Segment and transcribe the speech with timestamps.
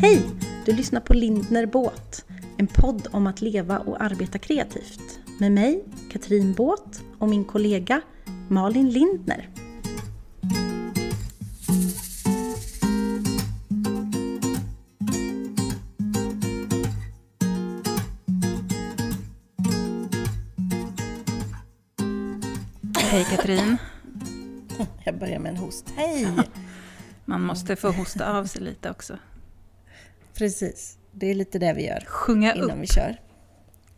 [0.00, 0.22] Hej!
[0.64, 2.24] Du lyssnar på Lindner Båt,
[2.56, 5.20] en podd om att leva och arbeta kreativt.
[5.40, 8.00] Med mig, Katrin Båt och min kollega
[8.48, 9.48] Malin Lindner.
[22.96, 23.76] Hej Katrin.
[25.04, 25.92] Jag börjar med en host.
[25.96, 26.28] Hej!
[27.24, 29.18] Man måste få hosta av sig lite också.
[30.38, 32.76] Precis, det är lite det vi gör Sjunga innan upp.
[32.82, 33.20] vi kör.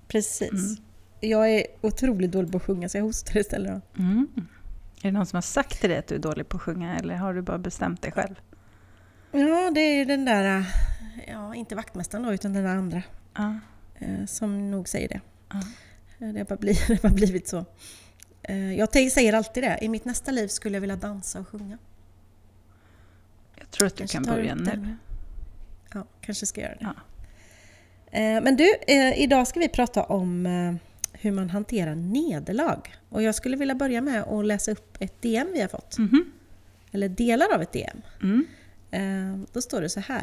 [0.09, 0.53] Precis.
[0.53, 0.77] Mm.
[1.21, 3.83] Jag är otroligt dålig på att sjunga så jag hostar istället.
[3.99, 4.29] Mm.
[5.03, 6.97] Är det någon som har sagt till dig att du är dålig på att sjunga
[6.99, 8.35] eller har du bara bestämt dig själv?
[9.33, 10.65] Ja, det är den där,
[11.29, 13.03] ja inte vaktmästaren då, utan den där andra
[13.37, 13.59] Ja.
[13.99, 15.21] eh, som nog säger det.
[15.49, 15.59] Ja.
[16.19, 17.65] Eh, Det har bara blivit, det har blivit så.
[18.43, 21.79] Eh, Jag säger alltid det, i mitt nästa liv skulle jag vilja dansa och sjunga.
[23.59, 24.97] Jag tror att du Kanske kan börja nu.
[26.31, 26.79] Kanske ska göra det.
[26.81, 26.95] Ja.
[28.19, 30.75] Eh, Men du, eh, idag ska vi prata om eh,
[31.13, 32.81] hur man hanterar nederlag.
[33.09, 35.99] Och jag skulle vilja börja med att läsa upp ett DM vi har fått.
[35.99, 36.33] Mhm.
[36.93, 38.03] Eller delar av ett DM.
[38.23, 39.47] Mm.
[39.53, 40.23] Då står det så här.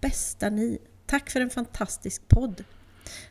[0.00, 2.64] Bästa ni, tack för en fantastisk podd.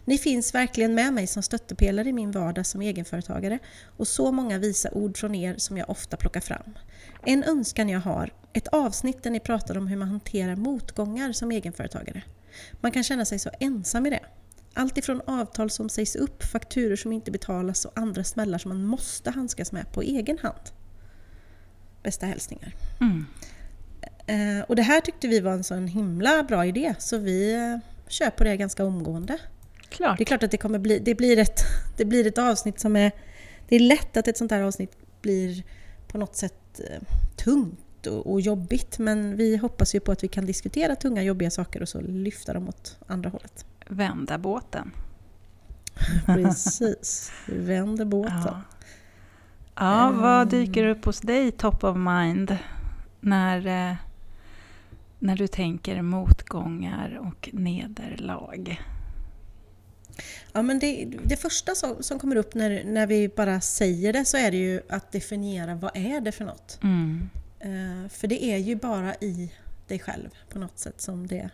[0.06, 3.60] Ni finns verkligen med mig som stöttepelare i min vardag som egenföretagare
[3.98, 6.78] och så många visa ord från er som jag ofta plockar fram.
[7.26, 11.52] En önskan jag har, ett avsnitt där ni pratar om hur man hanterar motgångar som
[11.52, 12.24] egenföretagare.
[12.82, 14.20] Man kan känna sig så ensam i det.
[14.74, 18.86] Allt ifrån avtal som sägs upp, fakturor som inte betalas och andra smällar som man
[18.86, 20.62] måste handskas med på egen hand.
[22.04, 22.76] Bästa hälsningar.
[23.02, 23.26] Mm.
[24.28, 27.78] Eh, och det här tyckte vi var en sån himla bra idé så vi eh,
[28.08, 29.38] kör på det ganska omgående.
[29.90, 30.18] Klart.
[30.18, 31.60] Det är klart att det kommer bli, det blir ett,
[31.98, 33.12] det blir ett avsnitt som är...
[33.68, 35.64] Det är lätt att ett sånt här avsnitt blir
[36.08, 37.02] på något sätt eh,
[38.02, 41.50] tungt och, och jobbigt men vi hoppas ju på att vi kan diskutera tunga jobbiga
[41.50, 43.66] saker och så lyfta dem åt andra hållet.
[43.90, 44.92] Vända båten.
[46.26, 48.42] Precis, vi vänder båten.
[48.46, 48.62] Ja.
[49.76, 50.22] ja, Mm.
[50.22, 52.58] vad dyker upp hos dig top of mind
[53.20, 53.96] när, eh,
[55.20, 58.82] när du tänker motgångar och nederlag?
[60.54, 64.26] Ja, men det, det första som, som kommer upp när, när vi bara säger det
[64.26, 66.80] så är det ju att definiera vad är det för något.
[66.84, 67.30] Mm.
[67.64, 69.52] Eh, för det är ju bara i
[69.88, 71.50] dig själv på något sätt som det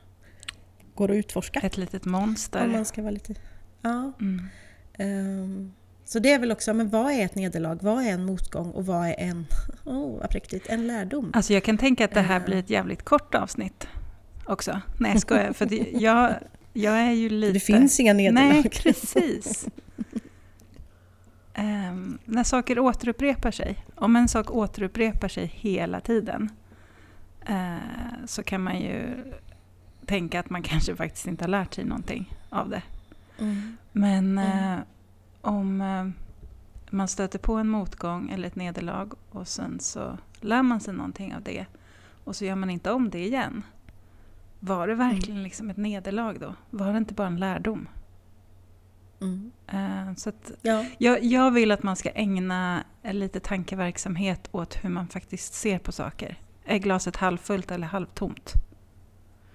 [0.95, 1.59] går att utforska.
[1.59, 2.63] Ett litet monster.
[2.66, 3.35] Om man ska vara lite...
[3.81, 4.12] Ja.
[4.22, 4.47] Mm.
[4.94, 5.73] ehm,
[6.06, 7.78] så det är väl också, men vad är ett nederlag?
[7.81, 8.72] Vad är en motgång?
[8.72, 9.47] Och vad är en,
[9.84, 11.31] oh vad präktigt, en lärdom?
[11.34, 12.45] Alltså jag kan tänka att det här Eh.
[12.45, 13.88] blir ett jävligt kort avsnitt
[14.45, 14.81] också.
[15.00, 16.34] Nej jag skojar, för det, jag,
[16.74, 17.53] jag är ju lite...
[17.53, 18.50] Det finns inga nederlag.
[18.50, 19.68] Nej, precis.
[21.59, 26.50] Ehm, när saker återupprepar sig, om en sak återupprepar sig hela tiden,
[27.45, 27.78] eh,
[28.25, 29.23] så kan man ju
[30.06, 32.81] tänka att man kanske faktiskt inte har lärt sig någonting av det.
[33.40, 33.78] Mm.
[33.91, 34.73] Men Mm.
[34.73, 34.79] eh,
[35.41, 36.07] om eh,
[36.90, 41.35] man stöter på en motgång eller ett nederlag och sen så lär man sig någonting
[41.35, 41.66] av det
[42.24, 43.63] och så gör man inte om det igen.
[44.59, 46.56] Var det verkligen liksom ett nederlag då?
[46.69, 47.88] Var det inte bara en lärdom?
[49.22, 49.51] Mm.
[49.67, 50.85] Eh, så att Ja.
[50.97, 55.91] jag, jag vill att man ska ägna lite tankeverksamhet åt hur man faktiskt ser på
[55.91, 56.39] saker.
[56.66, 58.53] Är glaset halvfullt eller halvtomt?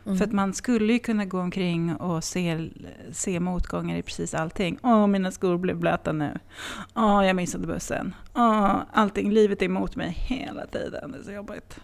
[0.06, 0.18] Mm.
[0.18, 2.70] För att man skulle ju kunna gå omkring och se,
[3.12, 4.78] se motgångar i precis allting.
[4.82, 6.38] Åh, mina skor blev blöta nu.
[6.94, 8.14] Åh, jag missade bussen.
[8.34, 11.12] Åh, allting, livet är emot mig hela tiden.
[11.12, 11.80] Det är så jobbigt.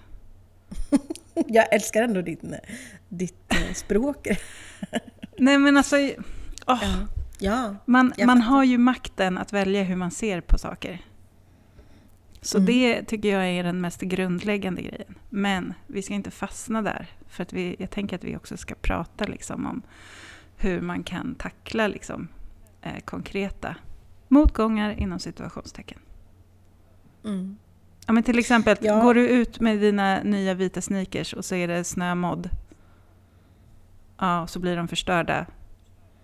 [1.47, 2.55] Jag älskar ändå din,
[3.09, 4.28] ditt eh, språk.
[5.38, 6.11] Nej men alltså, åh,
[6.67, 6.78] Ja.
[7.38, 7.75] Ja.
[7.87, 11.00] man, man har ju makten att välja hur man ser på saker.
[12.41, 12.66] Så Mm.
[12.66, 15.15] det tycker jag är den mest grundläggande grejen.
[15.31, 17.06] Men vi ska inte fastna där.
[17.28, 19.82] För att vi, jag tänker att vi också ska prata liksom om
[20.56, 22.28] hur man kan tackla liksom,
[22.82, 23.75] eh, konkreta
[24.28, 25.99] motgångar inom situationstecken.
[27.25, 27.56] Mm.
[28.06, 29.00] Ja, men till exempel, Ja.
[29.03, 32.50] går du ut med dina nya vita sneakers och så är det snömodd.
[34.19, 35.46] Ja, så blir de förstörda.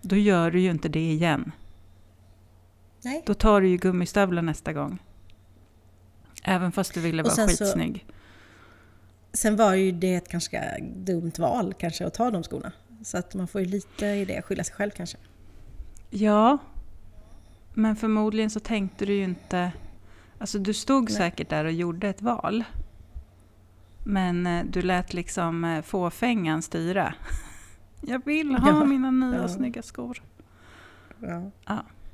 [0.07, 1.51] Då gör du ju inte det igen.
[3.03, 3.23] Nej.
[3.25, 4.99] Då tar du ju gummistövlar nästa gång.
[6.43, 8.05] Även fast du ville vara sen så- skitsnygg.
[9.33, 10.63] Sen var ju det ett ganska
[10.95, 12.71] dumt val kanske att ta de skorna.
[13.03, 15.17] Så att man får ju lite i det skylla sig själv kanske.
[16.09, 16.57] Ja,
[17.73, 19.71] men förmodligen så tänkte du ju inte...
[20.37, 21.13] Alltså du stod Nej.
[21.13, 22.63] säkert där och gjorde ett val.
[24.03, 27.13] Men eh, du lät liksom eh, fåfängan styra.
[28.07, 29.47] Jag vill ha Ja, mina nya ja.
[29.47, 30.21] snygga skor.
[31.19, 31.51] Ja.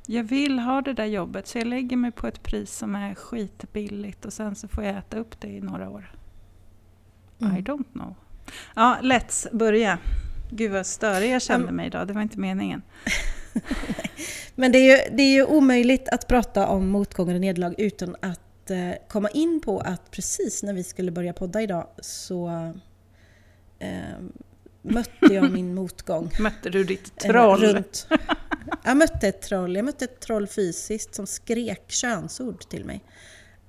[0.08, 3.16] Jag vill ha det där jobbet så jag lägger mig på ett pris som är
[3.16, 6.12] skitbilligt och sen så får jag äta upp det i några år.
[7.40, 7.64] I Mm.
[7.64, 8.16] don't know.
[8.76, 9.98] Ja, let's börja.
[10.52, 12.82] Gud vad störig jag kände mig idag, det var inte meningen.
[14.56, 18.16] Men det är, ju, det är ju omöjligt att prata om motgångar och nederlag utan
[18.22, 22.48] att eh, komma in på att precis när vi skulle börja podda idag så
[23.80, 24.00] eh,
[24.82, 26.32] mötte jag min motgång.
[26.40, 27.64] Mötte du ditt troll?
[27.64, 28.08] Eh, runt.
[28.84, 29.76] Jag mötte ett troll.
[29.76, 33.04] Jag mötte ett troll fysiskt som skrek könsord till mig.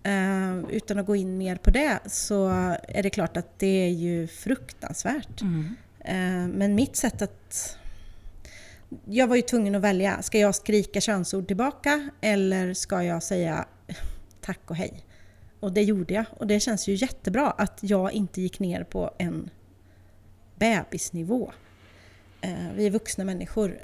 [0.06, 2.48] Uh, utan att gå in mer på det så
[2.88, 5.40] är det klart att det är ju fruktansvärt.
[5.40, 5.64] Mm.
[6.08, 7.78] Uh, men mitt sätt att...
[9.04, 10.22] Jag var ju tvungen att välja.
[10.22, 13.66] Ska jag skrika könsord tillbaka eller ska jag säga
[14.40, 15.04] tack och hej?
[15.60, 16.24] Och det gjorde jag.
[16.30, 19.50] Och det känns ju jättebra att jag inte gick ner på en
[20.54, 21.52] bebisnivå.
[22.46, 23.78] Uh, vi är vuxna människor,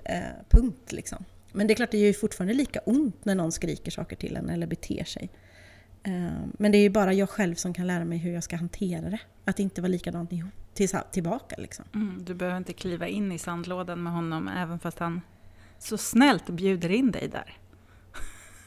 [0.49, 1.25] punkt liksom.
[1.53, 4.37] Men det är klart, det gör ju fortfarande lika ont när någon skriker saker till
[4.37, 5.31] en eller beter sig.
[6.03, 8.56] Eh, men det är ju bara jag själv som kan lära mig hur jag ska
[8.56, 9.20] hantera det.
[9.44, 10.31] Att inte vara likadant
[11.11, 11.56] tillbaka.
[11.59, 11.85] Liksom.
[11.94, 15.21] Mm, du behöver inte kliva in i sandlådan med honom även fast han
[15.79, 17.56] så snällt bjuder in dig där.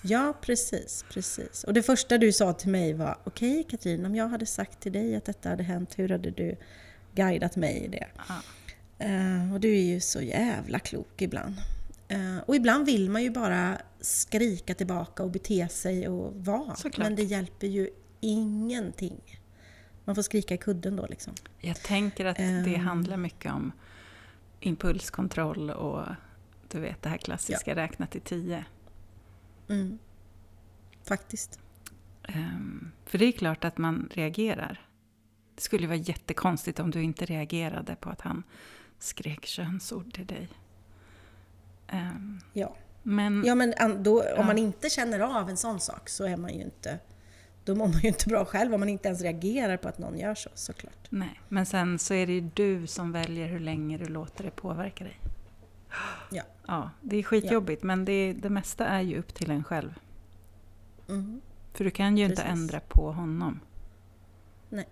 [0.04, 1.63] Ja, precis, precis.
[1.63, 4.92] Och det första du sa till mig var Okej Katrin, om jag hade sagt till
[4.92, 6.57] dig att detta hade hänt, hur hade du
[7.16, 8.08] guidat mig i det?
[9.06, 11.56] Uh, och du är ju så jävla klok ibland.
[12.13, 16.75] Uh, och ibland vill man ju bara skrika tillbaka och bete sig och vara.
[16.75, 17.08] Såklart.
[17.08, 19.40] Men det hjälper ju ingenting.
[20.06, 21.34] Man får skrika i kudden då liksom.
[21.60, 23.72] Jag tänker att det um, handlar mycket om
[24.60, 26.06] impulskontroll och
[26.68, 27.75] du vet det här klassiska ja.
[27.75, 28.66] räkna till tio.
[29.69, 30.00] Mm.
[31.04, 31.60] Faktiskt.
[32.36, 34.80] Um, för det är klart att man reagerar.
[35.62, 38.44] Det skulle vara jättekonstigt om du inte reagerade på att han
[39.00, 40.48] skrek könsord till dig.
[41.92, 42.75] Um, ja.
[43.04, 46.54] Men, ja, men då, om man inte känner av en sån sak så är man
[46.54, 47.00] ju inte...
[47.63, 50.19] Då mår man ju inte bra själv om man inte ens reagerar på att någon
[50.19, 51.08] gör så, såklart.
[51.10, 54.52] Nej, men sen så är det ju du som väljer hur länge du låter det
[54.52, 55.19] påverka dig.
[56.31, 56.44] Ja.
[56.68, 57.88] Ja, det är skitjobbigt, ja.
[57.88, 59.94] men det, det mesta är ju upp till en själv.
[61.10, 61.42] Mm.
[61.74, 62.40] För du kan ju Precis.
[62.40, 63.60] inte ändra på honom.
[64.69, 64.88] Nej.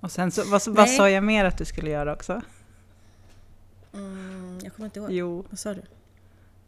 [0.00, 2.42] Och sen så, vad, vad sa jag mer att du skulle göra också?
[3.94, 5.12] Mm, jag kommer inte ihåg.
[5.12, 5.44] Jo.
[5.50, 5.82] Vad sa du?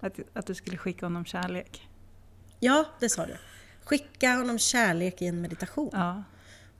[0.00, 1.88] Att, att du skulle skicka honom kärlek.
[2.60, 3.36] Ja, det sa du.
[3.84, 5.90] Skicka honom kärlek i en meditation.
[5.92, 6.22] Ja.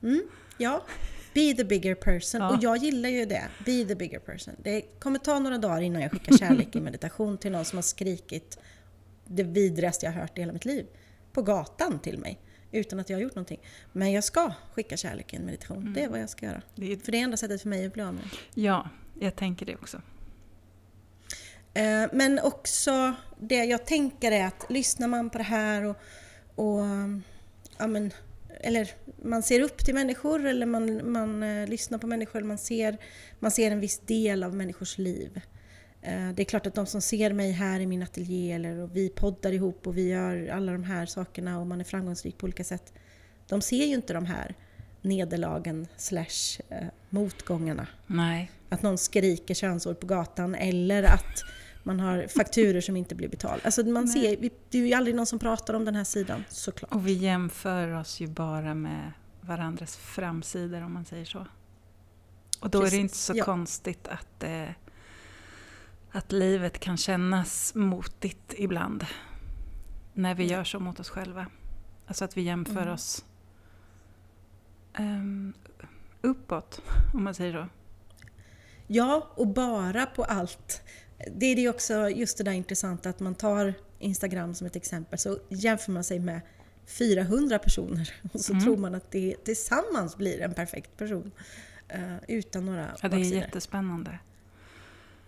[0.03, 0.21] Mm,
[0.57, 0.85] ja.
[1.33, 2.41] Be the bigger person.
[2.41, 2.49] Ja.
[2.49, 3.47] Och jag gillar ju det.
[3.65, 4.55] Be the bigger person.
[4.57, 7.83] Det kommer ta några dagar innan jag skickar kärlek i meditation till någon som har
[7.83, 8.59] skrikit
[9.25, 10.85] det vidrigaste jag har hört i hela mitt liv.
[11.33, 12.39] På gatan till mig.
[12.71, 13.59] Utan att jag har gjort någonting.
[13.91, 15.77] Men jag ska skicka kärlek i en meditation.
[15.77, 15.93] Mm.
[15.93, 16.61] Det är vad jag ska göra.
[16.75, 16.97] Det är...
[16.97, 18.23] För det är enda sättet för mig att bli av med
[18.53, 18.89] Ja,
[19.19, 20.01] jag tänker det också.
[21.73, 25.95] Eh, men också det jag tänker är att lyssnar man på det här och,
[26.55, 26.83] och
[27.77, 28.11] ja men,
[28.61, 28.89] eller
[29.23, 32.97] man ser upp till människor eller man, man uh, lyssnar på människor, eller man ser,
[33.39, 35.41] man ser en viss del av människors liv.
[36.07, 38.95] Uh, det är klart att de som ser mig här i min ateljé eller och
[38.95, 42.43] vi poddar ihop och vi gör alla de här sakerna och man är framgångsrik på
[42.43, 42.93] olika sätt.
[43.47, 44.55] De ser ju inte de här
[45.01, 46.61] nederlagen slash
[47.09, 47.87] motgångarna.
[48.07, 48.51] Nej.
[48.69, 51.43] Att någon skriker könsord på gatan eller att
[51.83, 53.65] man har fakturer som inte blir betalda.
[53.65, 56.93] Alltså man ser, det är ju aldrig någon som pratar om den här sidan såklart.
[56.93, 59.11] Och vi jämför oss ju bara med
[59.41, 61.47] varandras framsidor om man säger så.
[62.59, 62.93] Och då Precis.
[62.93, 63.45] är det inte så ja.
[63.45, 64.69] konstigt att, eh,
[66.11, 69.05] att livet kan kännas motigt ibland.
[70.13, 70.55] När vi mm.
[70.55, 71.45] gör så mot oss själva.
[72.07, 72.93] Alltså att vi jämför mm.
[72.93, 73.25] oss
[74.99, 75.53] um,
[76.21, 76.81] uppåt,
[77.13, 77.67] om man säger så.
[78.87, 80.81] Ja, och bara på allt.
[81.35, 85.19] Det är ju också just det där intressanta att man tar Instagram som ett exempel
[85.19, 86.41] så jämför man sig med
[86.85, 88.65] 400 personer och så mm.
[88.65, 91.31] tror man att det tillsammans blir en perfekt person.
[91.95, 94.19] Uh, utan några Ja, det är jättespännande.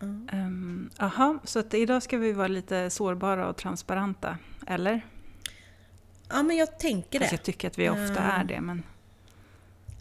[0.02, 0.90] Mm.
[1.18, 5.02] Um, så att idag ska vi vara lite sårbara och transparenta, eller?
[6.30, 7.36] Ja, men jag tänker Fast det.
[7.36, 8.84] jag tycker att vi ofta uh, är det, men...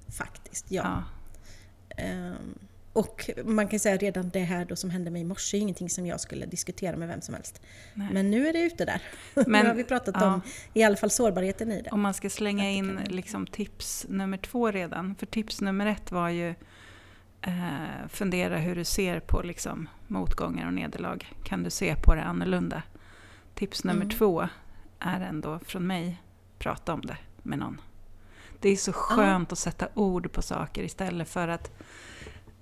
[0.09, 1.02] Faktiskt, ja.
[1.97, 2.04] ja.
[2.04, 2.59] Um,
[2.92, 5.90] och man kan säga redan det här då som hände mig i morse är ingenting
[5.90, 7.62] som jag skulle diskutera med vem som helst.
[7.95, 8.09] Nej.
[8.12, 9.02] Men nu är det ute där.
[9.47, 10.35] Men, nu har vi pratat ja.
[10.35, 10.42] om
[10.75, 11.90] i alla fall sårbarheten i det.
[11.90, 15.14] Om man ska slänga in liksom tips nummer två redan.
[15.14, 16.54] För tips nummer ett var ju
[17.42, 21.18] eh, fundera hur du ser på liksom, motgångar och nederlag.
[21.44, 22.82] Kan du se på det annorlunda?
[23.54, 24.11] Tips nummer mm.
[24.11, 24.49] två
[24.99, 26.23] är ändå från mig,
[26.59, 27.80] prata om det med någon.
[28.61, 29.52] Det är så skönt ja.
[29.52, 31.73] att sätta ord på saker istället för att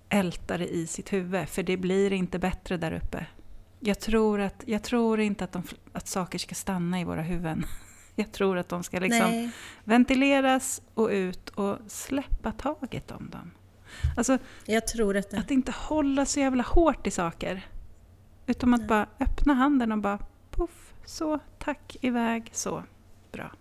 [0.09, 3.27] älta det i sitt huvud, för det blir inte bättre där uppe.
[3.81, 7.65] Jag tror, att, jag tror inte att, de, att saker ska stanna i våra huvuden.
[8.15, 9.53] Jag tror att de ska liksom
[9.85, 13.51] ventileras och ut och släppa taget om dem.
[14.17, 15.39] Alltså, Jag tror att det...
[15.39, 17.67] att inte hålla så jävla hårt i saker.
[18.47, 18.89] Utan att Nej.
[18.89, 20.19] bara öppna handen och bara
[20.51, 22.85] poff, så, tack, iväg, så.
[23.33, 23.53] Bra.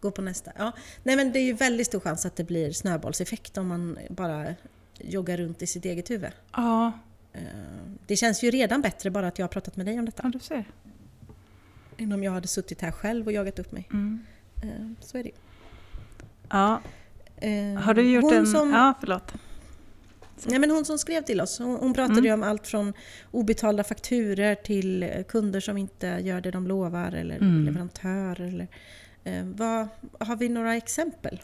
[0.00, 0.52] Gå på nästa.
[0.58, 0.72] Ja.
[1.02, 4.54] Nej men det är ju väldigt stor chans att det blir snöbollseffekt om man bara
[4.98, 6.30] joggar runt i sitt eget huvud.
[6.52, 6.92] Ja,
[7.32, 7.42] Eh,
[8.06, 10.22] Det känns ju redan bättre bara att jag har pratat med dig om detta.
[10.22, 10.64] ja du ser.
[11.96, 13.88] Än om jag hade suttit här själv och jagat upp mig.
[13.92, 14.24] Mm.
[14.62, 15.34] Eh, Så är det ju.
[16.48, 16.80] Ja,
[17.80, 18.46] har du gjort hon en...
[18.46, 19.32] Som, Ja, förlåt.
[20.46, 22.42] nej, men hon som skrev till oss, hon, hon pratade Mm.
[22.42, 22.92] om allt från
[23.30, 27.64] obetalda fakturer till eh, kunder som inte gör det de lovar eller Mm.
[27.64, 28.40] leverantörer.
[28.46, 28.68] Eller,
[29.24, 29.88] eh, vad,
[30.28, 31.40] har vi några exempel?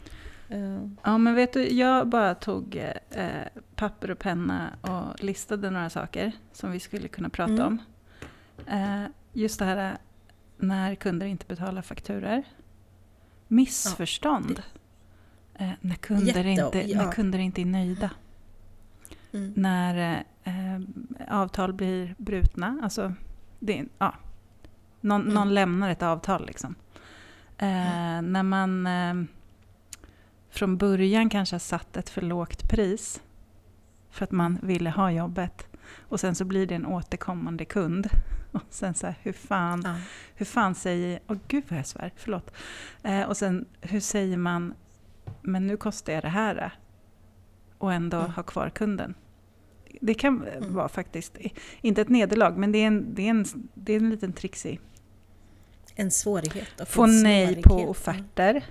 [0.49, 2.75] Eh, Ja, men vet du, jag bara tog
[3.11, 3.27] eh,
[3.75, 7.65] papper och penna och listade några saker som vi skulle kunna prata Mm.
[7.67, 7.79] om.
[8.67, 9.97] Eh, just det här eh,
[10.57, 12.43] när kunder inte betalar fakturer.
[13.47, 14.61] Missförstånd.
[15.57, 16.49] Eh, när, kunder Jätte-
[16.79, 17.03] inte, ja.
[17.05, 18.09] när kunder inte är nöjda.
[19.33, 19.53] mm.
[19.55, 20.81] När eh,
[21.41, 22.79] avtal blir brutna.
[22.83, 23.13] Alltså,
[23.59, 24.13] det, ja,
[25.01, 25.33] någon, Mm.
[25.33, 26.75] någon lämnar ett avtal liksom.
[27.57, 29.13] Eh, När man eh,
[30.49, 33.21] från början kanske har satt ett för lågt pris
[34.09, 35.67] för att man ville ha jobbet.
[35.99, 38.07] Och sen så blir det en återkommande kund.
[38.51, 39.95] Och sen så här, hur fan, Ja.
[40.35, 41.19] hur fan säger...
[41.27, 42.51] Åh gud vad jag svär, förlåt.
[43.03, 44.73] Eh, och sen hur säger man,
[45.41, 46.55] men nu kostar jag det här.
[46.63, 46.69] eh,
[47.77, 48.31] Och ändå Mm.
[48.31, 49.13] ha kvar kunden.
[50.01, 50.73] Det kan Mm.
[50.73, 51.37] vara faktiskt,
[51.81, 54.79] inte ett nederlag, men det är en, det är en, det är en liten trixig.
[55.95, 56.81] En svårighet.
[56.81, 57.63] och Få nej svårighet.
[57.65, 58.65] på offerter.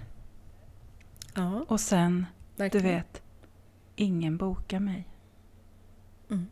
[1.35, 2.87] Ja, Och sen, du verkligen.
[2.87, 3.23] vet,
[3.97, 5.09] ingen bokar mig.
[6.31, 6.47] Mm.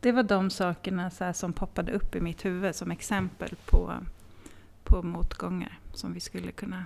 [0.00, 3.94] Det var de sakerna så som poppade upp i mitt huvud som exempel på,
[4.84, 6.84] på motgångar som vi skulle kunna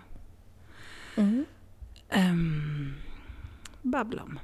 [1.16, 1.44] Mm.
[2.16, 2.94] um,
[3.82, 4.38] babbla om.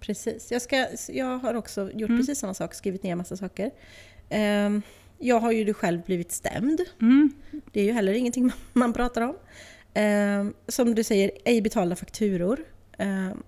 [0.00, 0.52] Precis.
[0.52, 2.20] Jag, ska, jag har också gjort Mm.
[2.20, 3.70] precis samma sak, skrivit ner massa saker.
[4.28, 4.82] Ehm,
[5.18, 6.80] jag har ju själv blivit stämd.
[7.00, 7.32] Mm.
[7.72, 9.36] Det är ju heller ingenting man- man pratar om.
[9.94, 12.64] Ehm, som du säger, ej betalda fakturor.
[12.98, 13.42] Ehm,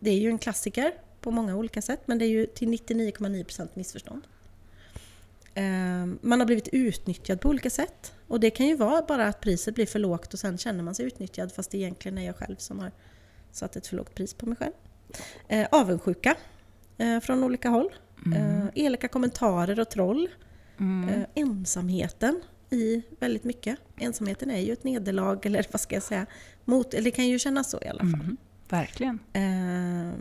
[0.00, 3.76] det är ju en klassiker på många olika sätt, men det är ju till 99,9%
[3.76, 4.22] missförstånd.
[5.58, 8.12] Ehm, man har blivit utnyttjad på olika sätt.
[8.26, 10.94] Och det kan ju vara bara att priset blir för lågt och sen känner man
[10.94, 12.92] sig utnyttjad fast det egentligen är jag själv som har
[13.52, 14.72] satt ett för lågt pris på mig själv.
[15.48, 16.36] Eh, avundsjuka
[16.98, 17.88] eh, från olika håll.
[18.36, 20.28] Eh, elaka kommentarer och troll.
[20.80, 21.08] Mm.
[21.08, 23.78] Eh, ensamheten i väldigt mycket.
[23.96, 26.26] Ensamheten är ju ett nederlag, eller vad ska jag säga?
[26.64, 28.14] Mot, eller det kan ju kännas så i alla fall.
[28.14, 28.36] Mm.
[28.68, 29.18] Verkligen.
[29.32, 30.12] Eh,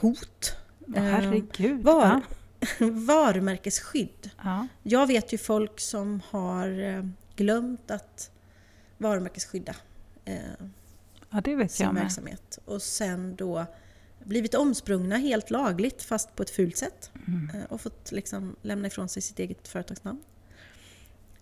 [0.00, 0.56] hot.
[0.96, 1.82] Herregud.
[1.82, 2.20] var- Ja.
[3.06, 4.30] Varumärkesskydd.
[4.44, 4.66] Ja.
[4.82, 7.04] Jag vet ju folk som har eh,
[7.36, 8.30] glömt att
[8.98, 9.76] varumärkesskydda
[10.24, 10.36] eh,
[11.30, 12.02] ja, det vet sin jag med.
[12.02, 12.58] verksamhet.
[12.64, 13.66] Och sen då
[14.24, 17.10] blivit omsprungna helt lagligt fast på ett fult sätt.
[17.26, 17.50] Mm.
[17.54, 20.22] Eh, och fått liksom lämna ifrån sig sitt eget företagsnamn.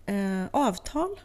[0.05, 1.19] Eh, avtal.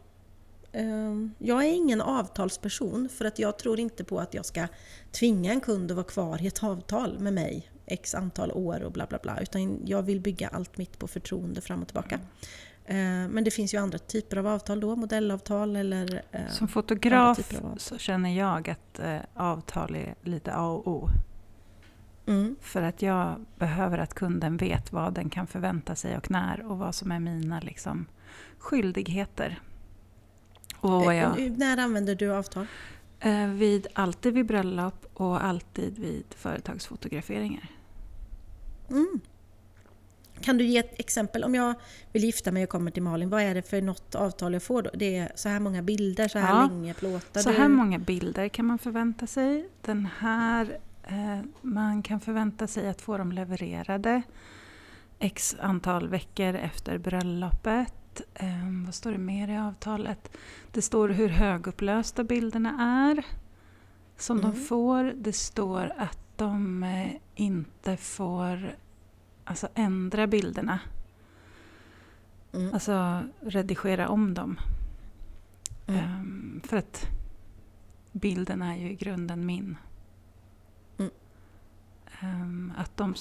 [0.73, 4.66] Eh, jag är ingen avtalsperson för att jag tror inte på att jag ska
[5.12, 8.92] tvinga en kund att vara kvar i ett avtal med mig x antal år och
[8.92, 9.40] bla bla bla.
[9.40, 12.20] Utan jag vill bygga allt mitt på förtroende fram och tillbaka.
[12.85, 12.97] Eh,
[13.28, 16.23] men det finns ju andra typer av avtal då, modellavtal eller...
[16.32, 21.09] eh, Som fotograf så känner jag att eh, avtal är lite A och O.
[22.26, 26.66] mm, För att jag behöver att kunden vet vad den kan förvänta sig och när
[26.70, 28.06] och vad som är mina liksom,
[28.59, 29.61] skyldigheter.
[30.80, 32.66] Och vad jag, När använder du avtal?
[33.54, 37.68] vid, alltid vid bröllop och alltid vid företagsfotograferingar.
[38.90, 39.20] Mm.
[40.40, 41.44] Kan du ge ett exempel?
[41.44, 41.75] Om jag
[42.12, 44.82] vill gifta mig och kommer till Malin, vad är det för något avtal jag får
[44.82, 44.90] då?
[44.94, 46.68] Det är så här många bilder, så här Ja.
[46.68, 47.56] länge plåtar Så du?
[47.56, 49.68] här många bilder kan man förvänta sig.
[49.82, 54.23] Den här, eh, man kan förvänta sig att få dem levererade
[55.18, 58.20] x antal veckor efter bröllopet.
[58.35, 58.47] Eh,
[58.87, 60.30] vad står det mer i avtalet?
[60.73, 62.70] Det står hur högupplösta bilderna
[63.11, 63.25] är
[64.16, 64.50] som Mm.
[64.50, 65.04] de får.
[65.16, 68.76] Det står att de eh, inte får
[69.44, 70.78] alltså, ändra bilderna.
[72.52, 72.75] Mm.
[72.75, 74.61] Alltså redigera om dem.
[75.87, 76.00] Mm.
[76.04, 77.06] Ehm, för att
[78.12, 79.76] bilden är ju i grunden min.
[80.99, 81.11] Mm.
[82.20, 83.14] Ehm, att de,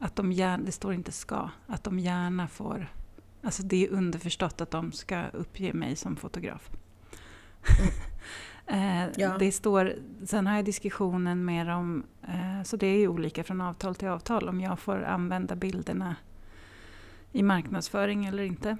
[0.00, 2.92] att de gärna, det står inte ska, att de gärna får,
[3.42, 6.70] alltså det är underförstått att de ska uppge mig som fotograf.
[8.70, 9.36] Eh, Ja.
[9.38, 13.60] Det står, sen har jag diskussionen mer om, eh, så det är ju olika från
[13.60, 16.16] avtal till avtal, om jag får använda bilderna
[17.32, 18.76] i marknadsföring eller inte.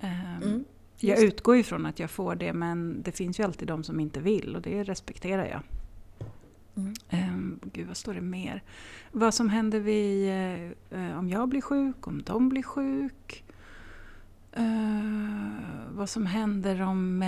[0.00, 0.64] Ehm, Mm.
[1.00, 4.20] jag utgår ifrån att jag får det men det finns ju alltid de som inte
[4.20, 5.60] vill och det respekterar jag.
[6.76, 6.94] Mm.
[7.34, 8.62] Um, gud, vad står det mer?
[9.12, 10.30] Vad som händer vid,
[10.94, 13.44] uh, om jag blir sjuk, om de blir sjuk.
[14.58, 15.52] Uh,
[15.90, 17.22] vad som händer om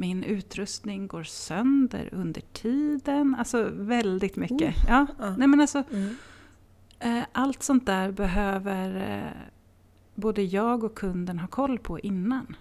[0.00, 3.36] min utrustning går sönder under tiden.
[3.38, 4.76] Alltså väldigt mycket.
[4.76, 4.84] Oh.
[4.88, 5.06] Ja.
[5.18, 5.36] ja.
[5.36, 7.24] Nej, men alltså, mm.
[7.32, 9.34] allt sånt där behöver
[10.14, 12.56] både jag och kunden ha koll på innan.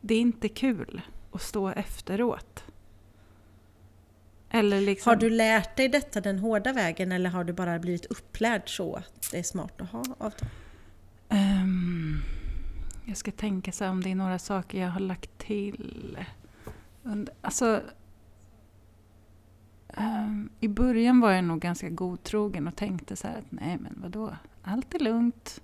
[0.00, 1.00] Det är inte kul
[1.32, 2.64] att stå efteråt.
[4.50, 5.10] Eller liksom...
[5.10, 8.94] Har du lärt dig detta den hårda vägen eller har du bara blivit upplärd så
[8.94, 10.48] att det är smart att ha avtal?
[11.28, 12.22] Um,
[13.04, 16.18] jag ska tänka så här, om det är några saker jag har lagt till.
[17.40, 17.82] Alltså,
[19.96, 23.98] um, I början var jag nog ganska godtrogen och tänkte så här att nej men
[24.02, 25.62] vadå, allt är lugnt.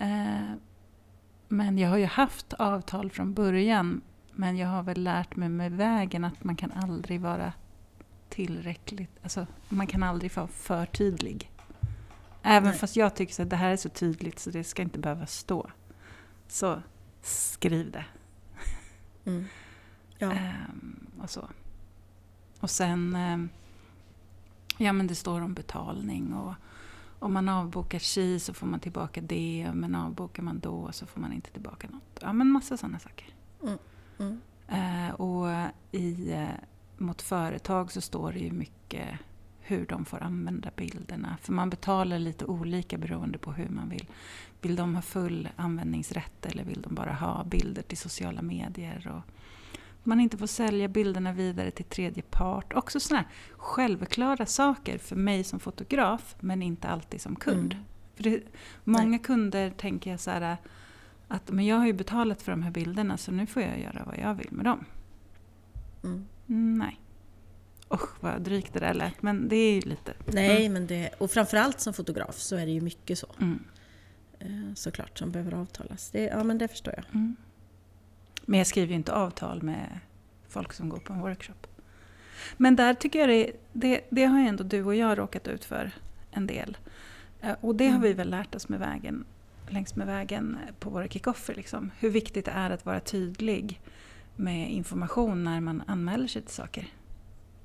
[0.00, 0.52] Uh,
[1.48, 4.00] men jag har ju haft avtal från början
[4.32, 7.52] men jag har väl lärt mig med vägen att man kan aldrig vara
[8.28, 11.50] tillräckligt, alltså man kan aldrig vara för tydlig.
[12.42, 12.78] Även Nej.
[12.78, 15.70] fast jag tycker att det här är så tydligt så det ska inte behöva stå.
[16.48, 16.82] Så
[17.22, 18.04] skriv det.
[19.24, 19.44] Mm.
[20.18, 20.32] Ja.
[20.32, 21.48] ehm, och så.
[22.60, 23.48] Och sen, ehm,
[24.78, 26.54] ja men det står om betalning och
[27.18, 31.20] om man avbokar si så får man tillbaka det, men avbokar man då så får
[31.20, 32.18] man inte tillbaka något.
[32.20, 33.26] Ja men massa sådana saker.
[33.62, 33.78] Mm.
[34.18, 34.40] Mm.
[34.68, 36.48] Eh, och i eh,
[36.98, 39.08] mot företag så står det ju mycket
[39.60, 41.36] hur de får använda bilderna.
[41.40, 44.06] För man betalar lite olika beroende på hur man vill.
[44.60, 49.12] Vill de ha full användningsrätt eller vill de bara ha bilder till sociala medier?
[49.16, 49.33] Och
[50.04, 52.72] man inte får sälja bilderna vidare till tredje part.
[52.72, 53.24] Också sådana
[53.56, 57.72] självklara saker för mig som fotograf men inte alltid som kund.
[57.72, 57.84] Mm.
[58.14, 58.42] För det,
[58.84, 59.18] många Nej.
[59.18, 60.56] kunder tänker jag så här,
[61.28, 64.02] att men jag har ju betalat för de här bilderna så nu får jag göra
[64.06, 64.84] vad jag vill med dem.
[66.02, 66.24] Mm.
[66.78, 67.00] Nej.
[67.90, 70.14] Usch vad drygt det där lät, men det är ju lite...
[70.26, 70.72] Nej, mm.
[70.72, 73.26] men det, och framförallt som fotograf så är det ju mycket så.
[73.40, 73.64] Mm.
[74.38, 76.10] Eh, såklart, som behöver avtalas.
[76.10, 77.04] Det, ja, men det förstår jag.
[77.14, 77.36] Mm.
[78.46, 79.98] Men jag skriver ju inte avtal med
[80.48, 81.66] folk som går på en workshop.
[82.56, 85.90] Men där tycker jag det, det, det har ändå du och jag råkat ut för
[86.30, 86.76] en del.
[87.40, 88.16] Eh, och det har vi mm.
[88.16, 89.24] väl lärt oss med vägen,
[89.68, 91.54] längs med vägen på våra kickoffer.
[91.54, 91.90] Liksom.
[91.98, 93.80] Hur viktigt det är att vara tydlig
[94.36, 96.88] med information när man anmäler sig till saker.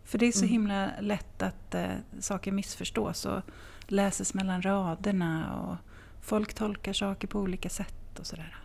[0.04, 0.52] För det är så mm.
[0.52, 3.42] himla lätt att eh, saker missförstås och
[3.88, 5.76] läses mellan raderna och
[6.22, 8.58] folk tolkar saker på olika sätt och sådär.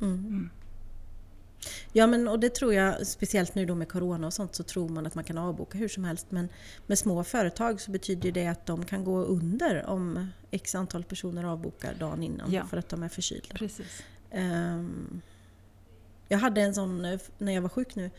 [0.00, 0.18] Mm.
[0.18, 0.50] Mm.
[1.92, 4.88] Ja men och det tror jag, speciellt nu då med Corona och sånt, så tror
[4.88, 6.26] man att man kan avboka hur som helst.
[6.28, 6.48] Men
[6.86, 11.44] med små företag så betyder det att de kan gå under om x antal personer
[11.44, 12.66] avbokar dagen innan ja.
[12.66, 13.54] för att de är förkylda.
[13.54, 14.02] Precis.
[14.34, 15.22] Um,
[16.28, 18.10] jag hade en sån eh, när jag var sjuk nu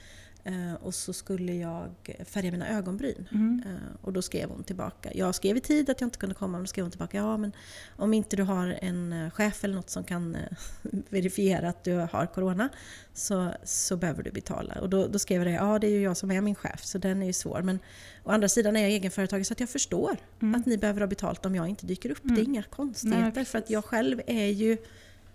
[0.81, 3.27] och så skulle jag färga mina ögonbryn.
[3.31, 3.63] Mm.
[3.65, 5.11] Eh, och då skrev hon tillbaka.
[5.13, 7.37] Jag skrev i tid att jag inte kunde komma, men då skrev hon tillbaka ja
[7.37, 7.51] men
[7.95, 10.37] om inte du har en chef eller något som kan
[11.09, 12.69] verifiera att du har Corona
[13.13, 14.73] så, så behöver du betala.
[14.81, 16.83] Och då, då skrev jag det, ja det är ju jag som är min chef
[16.83, 17.61] så den är ju svår.
[17.61, 17.79] Men
[18.23, 20.55] å andra sidan är jag egenföretagare så att jag förstår mm.
[20.55, 22.23] att ni behöver ha betalt om jag inte dyker upp.
[22.23, 22.35] Mm.
[22.35, 22.53] Det är mm.
[22.53, 24.77] inga konstigheter Nej, för att jag själv är ju,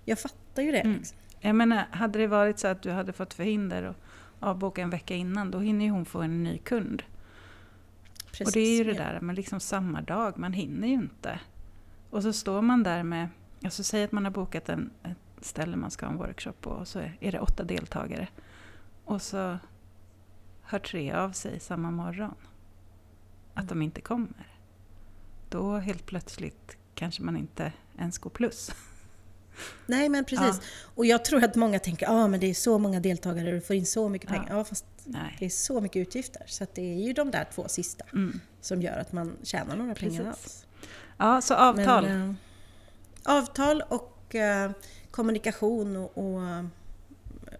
[0.04, 0.80] jag fattar ju det.
[0.80, 0.96] Mm.
[0.96, 1.18] Liksom.
[1.40, 3.96] Jag menar, hade det varit så att du hade fått förhinder och
[4.40, 7.02] avboka en vecka innan, då hinner ju hon få en ny kund.
[8.30, 11.40] Precis, och det är ju det där med liksom samma dag, man hinner ju inte.
[12.10, 13.28] Och så står man där med,
[13.64, 16.70] alltså säg att man har bokat en, ett ställe man ska ha en workshop på
[16.70, 18.28] och så är det åtta deltagare.
[19.04, 19.58] Och så
[20.62, 22.34] hör tre av sig samma morgon
[23.54, 23.68] att mm.
[23.68, 24.46] de inte kommer.
[25.48, 28.70] Då helt plötsligt kanske man inte ens går plus.
[29.86, 30.60] Nej men precis.
[30.60, 30.90] Ja.
[30.94, 33.60] Och jag tror att många tänker att ah, det är så många deltagare och du
[33.60, 34.46] får in så mycket pengar.
[34.48, 35.36] Ja, ja fast Nej.
[35.38, 36.42] det är så mycket utgifter.
[36.46, 38.40] Så det är ju de där två sista mm.
[38.60, 40.18] som gör att man tjänar några precis.
[40.18, 40.66] pengar alls.
[41.18, 42.04] Ja, så avtal.
[42.04, 42.34] Men, äh,
[43.38, 44.70] avtal och äh,
[45.10, 46.64] kommunikation och, och äh,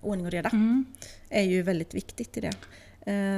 [0.01, 0.85] ordning och reda mm.
[1.29, 2.53] är ju väldigt viktigt i det.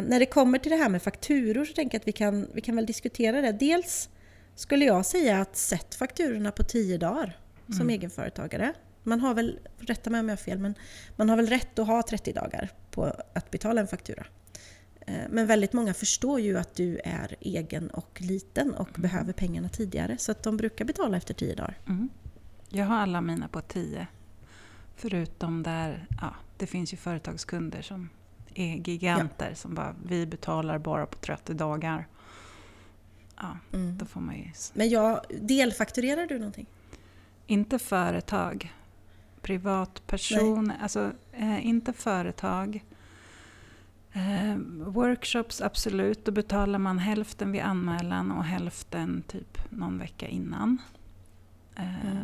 [0.02, 2.60] när det kommer till det här med fakturor så tänker jag att vi kan, vi
[2.60, 3.52] kan väl diskutera det.
[3.52, 4.08] Dels
[4.54, 7.39] skulle jag säga att sätt fakturorna på tio dagar
[7.70, 7.90] som mm.
[7.90, 8.72] egenföretagare.
[9.02, 10.74] Man har väl, rätta mig om jag har fel, men
[11.16, 13.04] man har väl rätt att ha 30 dagar på
[13.34, 14.26] att betala en faktura.
[15.00, 19.02] Eh, men väldigt många förstår ju att du är egen och liten och mm.
[19.02, 20.18] behöver pengarna tidigare.
[20.18, 21.78] Så att de brukar betala efter 10 dagar.
[21.86, 22.08] Mm.
[22.68, 24.06] Jag har alla mina på 10.
[24.96, 28.08] Förutom där, ja, det finns ju företagskunder som
[28.54, 29.54] är giganter ja.
[29.54, 32.06] som bara, vi betalar bara på 30 dagar.
[33.36, 33.98] Ja, mm.
[33.98, 34.52] då får man ju...
[34.74, 36.66] Men jag, delfakturerar du någonting?
[37.50, 38.72] Inte företag.
[39.42, 40.76] Privatperson, Nej.
[40.80, 42.84] alltså eh, inte företag.
[44.12, 46.24] Eh, workshops, absolut.
[46.24, 50.78] Då betalar man hälften vid anmälan och hälften typ någon vecka innan.
[51.76, 52.22] Eh, Mm.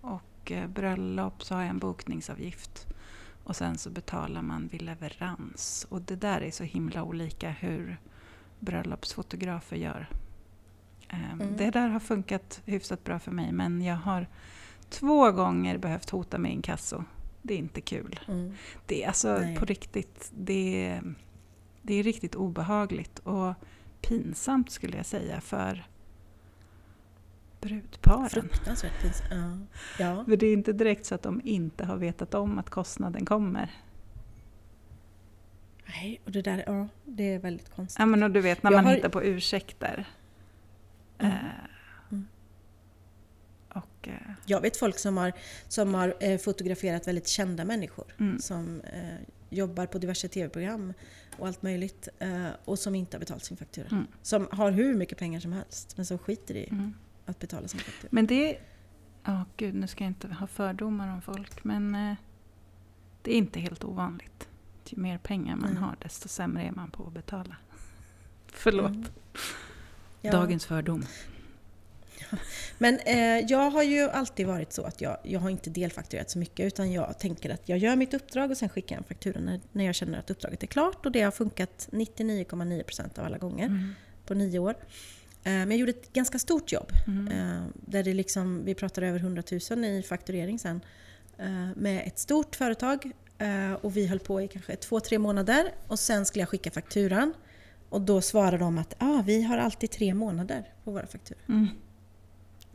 [0.00, 2.86] Och eh, bröllop så har jag en bokningsavgift.
[3.44, 5.86] Och sen så betalar man vid leverans.
[5.90, 7.96] Och det där är så himla olika hur
[8.60, 10.08] bröllopsfotografer gör.
[11.08, 11.56] Eh, Mm.
[11.56, 14.26] Det där har funkat hyfsat bra för mig men jag har
[14.88, 17.04] två gånger behövt hota med inkasso.
[17.42, 18.20] Det är inte kul.
[18.28, 18.54] Mm.
[18.86, 19.56] Det är alltså Nej.
[19.56, 21.14] på riktigt, det är,
[21.82, 23.54] det är riktigt obehagligt och
[24.00, 25.86] pinsamt skulle jag säga för
[27.60, 28.28] brudparen.
[28.28, 29.30] Fruktansvärt pinsamt.
[29.30, 29.58] Ja.
[30.04, 30.24] ja.
[30.24, 33.70] För det är inte direkt så att de inte har vetat om att kostnaden kommer.
[35.86, 37.98] Nej, och det där, ja, det är väldigt konstigt.
[37.98, 40.08] Ja men och du vet när Jag man har- hittar på ursäkter.
[41.18, 41.32] Mm.
[41.32, 41.40] Eh,
[44.46, 45.32] Jag vet folk som har,
[45.68, 48.14] som har eh, fotograferat väldigt kända människor.
[48.18, 49.14] mm, Som eh,
[49.50, 50.92] jobbar på diverse tv-program
[51.38, 52.08] och allt möjligt.
[52.18, 53.86] Eh, och som inte har betalat sin faktura.
[53.90, 54.06] Mm.
[54.22, 55.96] Som har hur mycket pengar som helst.
[55.96, 56.94] Men som skiter i mm.
[57.26, 58.08] att betala sin faktura.
[58.12, 58.58] Men det...
[59.24, 62.14] Ja, gud, nu ska jag inte ha fördomar om folk, men eh,
[63.22, 64.48] det är inte helt ovanligt.
[64.88, 67.56] Ju mer pengar man har, desto sämre är man på att betala.
[68.46, 69.12] Förlåt.
[70.20, 70.32] Ja.
[70.32, 71.04] Dagens fördom.
[72.78, 76.38] Men eh, jag har ju alltid varit så att jag, jag har inte delfakturerat så
[76.38, 79.40] mycket utan jag tänker att jag gör mitt uppdrag och sen skickar jag en faktura
[79.40, 83.38] när, när jag känner att uppdraget är klart och det har funkat 99,9% av alla
[83.38, 83.94] gånger Mm.
[84.26, 84.70] på nio år.
[85.44, 87.28] Eh, men jag gjorde ett ganska stort jobb Mm.
[87.56, 90.80] eh, där det liksom, vi pratar över 100 000 i fakturering sen
[91.38, 95.64] eh, med ett stort företag eh, och vi höll på i kanske två, tre månader
[95.86, 97.34] och sen skulle jag skicka fakturan
[97.88, 101.40] och då svarade de att ah, vi har alltid tre månader på våra fakturor.
[101.48, 101.66] Mm.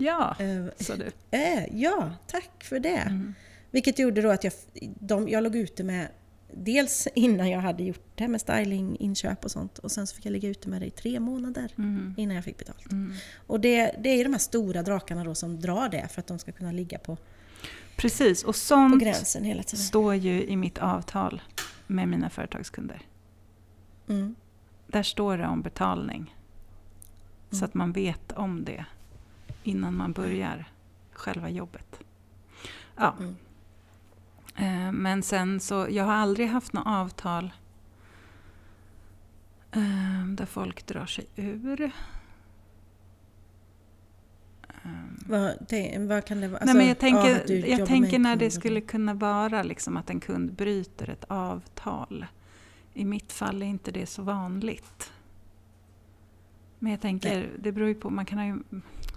[0.01, 1.11] Ja, Eh, sa du.
[1.31, 2.97] Eh, ja, tack för det.
[2.97, 3.33] Mm.
[3.71, 4.53] Vilket gjorde då att jag,
[4.99, 6.07] de, jag låg ute med
[6.53, 10.25] Dels innan jag hade gjort det med styling, inköp och sånt och sen så fick
[10.25, 12.13] jag ligga ute med det i tre månader Mm.
[12.17, 12.91] innan jag fick betalt.
[12.91, 13.13] Mm.
[13.47, 16.27] Och det, det är ju de här stora drakarna då som drar det för att
[16.27, 17.17] de ska kunna ligga på,
[17.97, 19.85] Precis, och på sånt gränsen hela tiden.
[19.85, 21.41] står ju i mitt avtal
[21.87, 23.01] med mina företagskunder.
[24.09, 24.35] Mm.
[24.87, 26.35] Där står det om betalning.
[27.49, 27.65] Så Mm.
[27.65, 28.85] att man vet om det
[29.63, 30.65] innan man börjar
[31.13, 31.99] själva jobbet.
[32.95, 33.15] Ja.
[33.19, 33.35] Mm.
[34.55, 37.51] Eh, Men sen så, jag har aldrig haft något avtal
[39.71, 41.91] eh, där folk drar sig ur.
[44.83, 45.55] Ehm, Vad,
[46.07, 46.65] vad kan det vara?
[46.65, 50.09] Nej, men jag Alltså, tänker, ja, jag tänker när det skulle kunna vara liksom att
[50.09, 52.25] en kund bryter ett avtal.
[52.93, 55.11] I mitt fall är inte det så vanligt.
[56.79, 58.59] Men jag tänker, det beror ju på, man kan ha ju,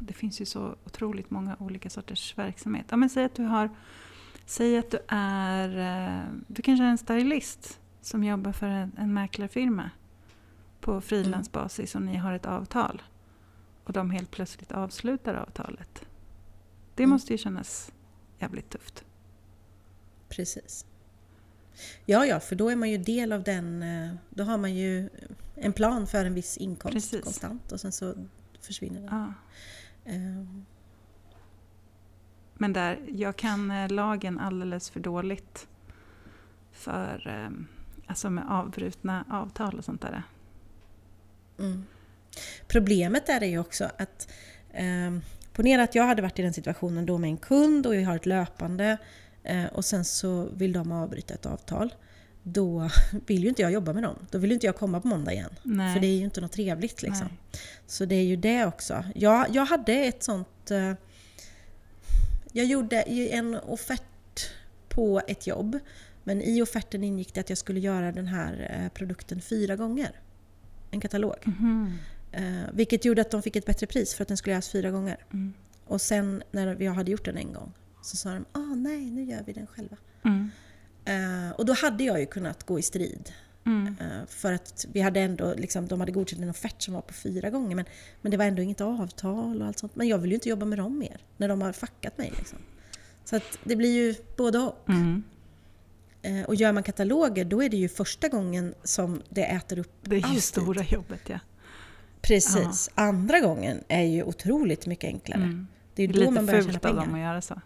[0.05, 2.87] det finns ju så otroligt många olika sorters verksamhet.
[2.91, 3.71] Ja, men säg att du har,
[4.47, 5.69] säg att du är,
[6.19, 9.91] eh, du kanske är en stylist som jobbar för en, en mäklarfirma
[10.81, 13.03] på frilansbasis och ni har ett avtal.
[13.85, 16.05] Och de helt plötsligt avslutar avtalet.
[16.95, 17.11] Det Mm.
[17.11, 17.93] måste ju kännas
[18.39, 19.05] jävligt tufft.
[20.29, 20.87] Precis.
[22.05, 23.83] Ja, ja, för då är man ju del av den...
[23.83, 25.09] eh, Då har man ju
[25.55, 27.25] en plan för en viss inkomst Precis.
[27.25, 28.15] konstant och sen så
[28.61, 29.09] försvinner den.
[29.19, 29.33] Ja.
[30.05, 30.67] Ehm.
[32.55, 35.69] Men där, jag kan eh, lagen alldeles för dåligt
[36.73, 37.67] för eh,
[38.07, 40.23] alltså med avbrutna avtal och sånt där.
[41.59, 41.85] Mm.
[42.67, 44.33] Problemet där är ju också att
[44.73, 45.19] eh,
[45.53, 48.17] ponera att jag hade varit i den situationen då med en kund och vi har
[48.17, 48.99] ett löpande
[49.43, 51.95] eh, och sen så vill de avbryta ett avtal.
[52.47, 52.91] Då
[53.27, 54.17] vill ju inte jag jobba med dem.
[54.31, 55.51] Då vill inte jag komma på måndag igen.
[55.63, 55.95] Nej.
[55.95, 57.27] För det är ju inte något trevligt liksom.
[57.27, 57.61] Nej.
[57.87, 59.05] Så det är ju det också.
[59.15, 60.71] Jag, jag hade ett sånt...
[60.71, 60.93] Eh,
[62.53, 64.51] jag gjorde en offert
[64.89, 65.79] på ett jobb.
[66.25, 70.21] Men i offerten ingick det att jag skulle göra den här eh, produkten fyra gånger.
[70.91, 71.37] En katalog.
[72.33, 74.91] Eh, vilket gjorde att de fick ett bättre pris för att den skulle göras fyra
[74.91, 75.17] gånger.
[75.33, 75.55] Mm.
[75.87, 79.25] Och sen när vi hade gjort den en gång så sa de ah nej, nu
[79.25, 79.97] gör vi den själva.
[80.25, 80.51] Mm.
[81.05, 83.33] Eh, och då hade jag ju kunnat gå i strid.
[83.67, 83.97] Mm.
[84.01, 87.15] Eh, för att vi hade ändå, liksom, de hade godkänt en offert som var på
[87.15, 87.77] fyra gånger.
[87.77, 87.85] Men,
[88.23, 89.97] men det var ändå inget avtal och allt sånt.
[89.97, 91.21] Men jag vill ju inte jobba med dem mer.
[91.37, 92.59] När de har fuckat mig liksom.
[93.25, 94.89] Så att det blir ju både och.
[94.89, 95.23] Mm.
[96.23, 99.93] Eh, och gör man kataloger då är det ju första gången som det äter upp
[100.03, 100.43] Det är ju alltid.
[100.43, 101.39] stora jobbet ja.
[102.21, 102.91] Precis.
[102.95, 105.43] Andra gången är ju otroligt mycket enklare.
[105.43, 105.67] Mm.
[105.95, 107.05] Det är ju Lite då man börjar tjäna fult av pengar.
[107.07, 107.61] dem att göra så.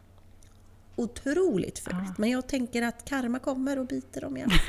[0.99, 1.97] Otroligt fult.
[2.07, 2.15] Ja.
[2.19, 4.51] Men jag tänker att karma kommer och biter dem igen.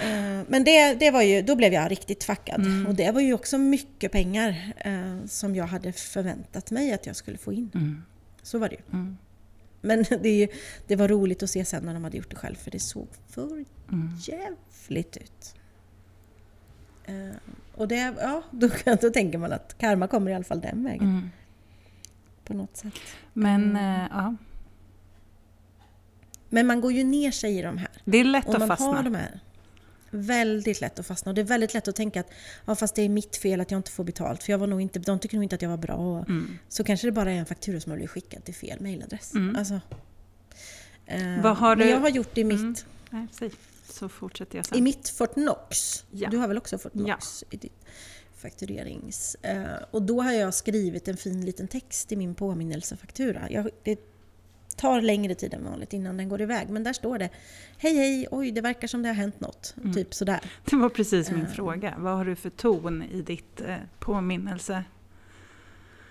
[0.00, 2.60] Eh, Men det, det var ju, då blev jag riktigt fuckad.
[2.60, 2.86] Mm.
[2.86, 7.16] Och det var ju också mycket pengar eh, som jag hade förväntat mig att jag
[7.16, 7.70] skulle få in.
[7.74, 8.02] Mm.
[8.42, 8.80] Så var det ju.
[8.92, 9.16] Mm.
[9.80, 10.48] Men det,
[10.86, 13.08] det var roligt att se sen när de hade gjort det själv för det såg
[13.28, 13.64] för
[14.26, 15.54] jävligt ut.
[17.04, 17.36] Eh,
[17.74, 18.68] och det, ja, då,
[19.00, 21.30] då tänker man att karma kommer i alla fall den vägen Mm.
[22.44, 22.94] På något sätt.
[23.32, 24.00] Men Mm.
[24.00, 24.34] eh, ja,
[26.48, 27.88] Men man går ju ner sig i de här.
[28.04, 28.86] det är lätt Om att man fastna.
[28.86, 29.40] har de här.
[30.10, 31.30] Väldigt lätt att fastna.
[31.30, 32.30] Och det är väldigt lätt att tänka att
[32.64, 34.42] ja, fast det är mitt fel att jag inte får betalt.
[34.42, 36.18] För jag var nog inte, de tycker nog inte att jag var bra.
[36.28, 36.58] Mm.
[36.68, 39.34] Så kanske det bara är en faktura som har blivit skickad till fel mejladress.
[39.34, 39.56] Mm.
[39.56, 39.80] Alltså,
[41.06, 42.74] eh, Vad har du- jag har gjort i mitt, Mm.
[43.40, 43.50] Nej.
[43.88, 44.84] Så fortsätter jag i sen.
[44.84, 46.04] mitt Fortnox.
[46.10, 46.28] Ja.
[46.30, 47.84] Du har väl också Fortnox i ditt
[48.44, 49.34] fakturerings...
[49.42, 53.50] Eh, och då har jag skrivit en fin liten text i min påminnelsefaktura.
[53.50, 53.98] Jag, det
[54.76, 56.68] tar längre tid än vanligt innan den går iväg.
[56.68, 57.28] Men där står det
[57.78, 59.74] Hej hej, oj det verkar som det har hänt något.
[59.78, 59.94] Mm.
[59.94, 60.40] Typ sådär.
[60.64, 61.50] Det var precis min Eh.
[61.52, 61.94] fråga.
[61.98, 64.84] Vad har du för ton i ditt eh, påminnelse?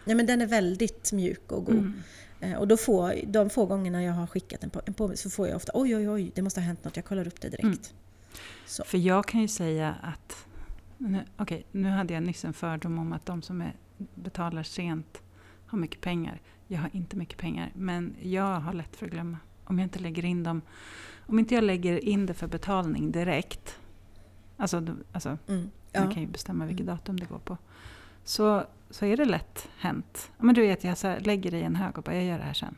[0.05, 1.75] Nej men den är väldigt mjuk och god.
[1.75, 2.01] Mm.
[2.41, 5.35] Eh, Och då får, de få gångerna jag har skickat en, på, en påminnelse så
[5.35, 7.49] får jag ofta oj oj oj, det måste ha hänt något, jag kollar upp det
[7.49, 7.63] direkt.
[7.63, 8.85] Mm.
[8.85, 10.45] För jag kan ju säga att...
[11.09, 13.73] Nu, okej, nu hade jag nyss en fördom om att de som är,
[14.15, 15.21] betalar sent
[15.67, 16.41] har mycket pengar.
[16.67, 19.37] Jag har inte mycket pengar, men jag har lätt för att glömma.
[19.63, 20.61] Om jag inte lägger in dem...
[21.25, 23.79] Om inte jag lägger in det för betalning direkt,
[24.57, 25.61] alltså, alltså Mm.
[25.95, 26.11] Man Ja.
[26.11, 26.95] kan ju bestämma vilket Mm.
[26.97, 27.57] datum det går på.
[28.23, 30.31] Så, så är det lätt hänt.
[30.37, 32.43] Men du vet, jag så lägger det i en hög och bara, jag gör det
[32.43, 32.75] här sen.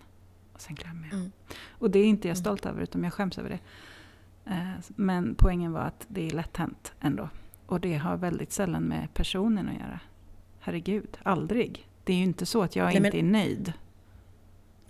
[0.54, 1.20] Och sen glömmer jag.
[1.20, 1.32] Mm.
[1.70, 2.44] Och det är inte jag Mm.
[2.44, 3.60] stolt över, utan jag skäms över det.
[4.52, 7.30] Eh, Men poängen var att det är lätt hänt ändå.
[7.66, 10.00] Och det har väldigt sällan med personen att göra.
[10.60, 11.88] Herregud, aldrig.
[12.04, 13.74] Det är ju inte så att jag Nej, men- inte är nöjd.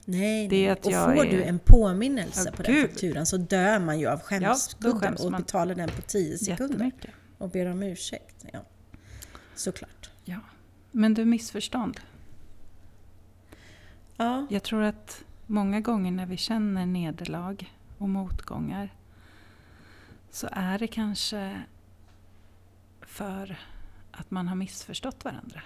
[0.05, 2.89] Nej, Det är att och jag får är- du en påminnelse Ja, på den gud.
[2.89, 6.91] fakturan så dör man ju av skämskudden skäms och betalar den på 10 sekunder.
[7.37, 8.45] Och ber om ursäkt.
[8.53, 8.59] Ja.
[9.55, 10.09] Såklart.
[10.25, 10.39] Ja.
[10.91, 11.99] Men du, missförstånd.
[14.17, 17.55] Ja, Jag tror att många gånger när vi känner nederlag
[17.97, 18.89] och motgångar
[20.31, 21.61] så är det kanske
[23.05, 23.57] för
[24.11, 25.61] att man har missförstått varandra.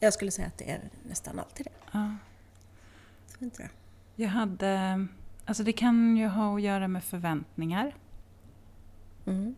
[0.00, 1.72] jag skulle säga att det är nästan alltid det.
[1.92, 2.14] Ja.
[3.28, 3.70] Tror inte det?
[4.22, 5.06] Jag hade...
[5.44, 7.94] Alltså det kan ju ha att göra med förväntningar.
[9.26, 9.54] Mm.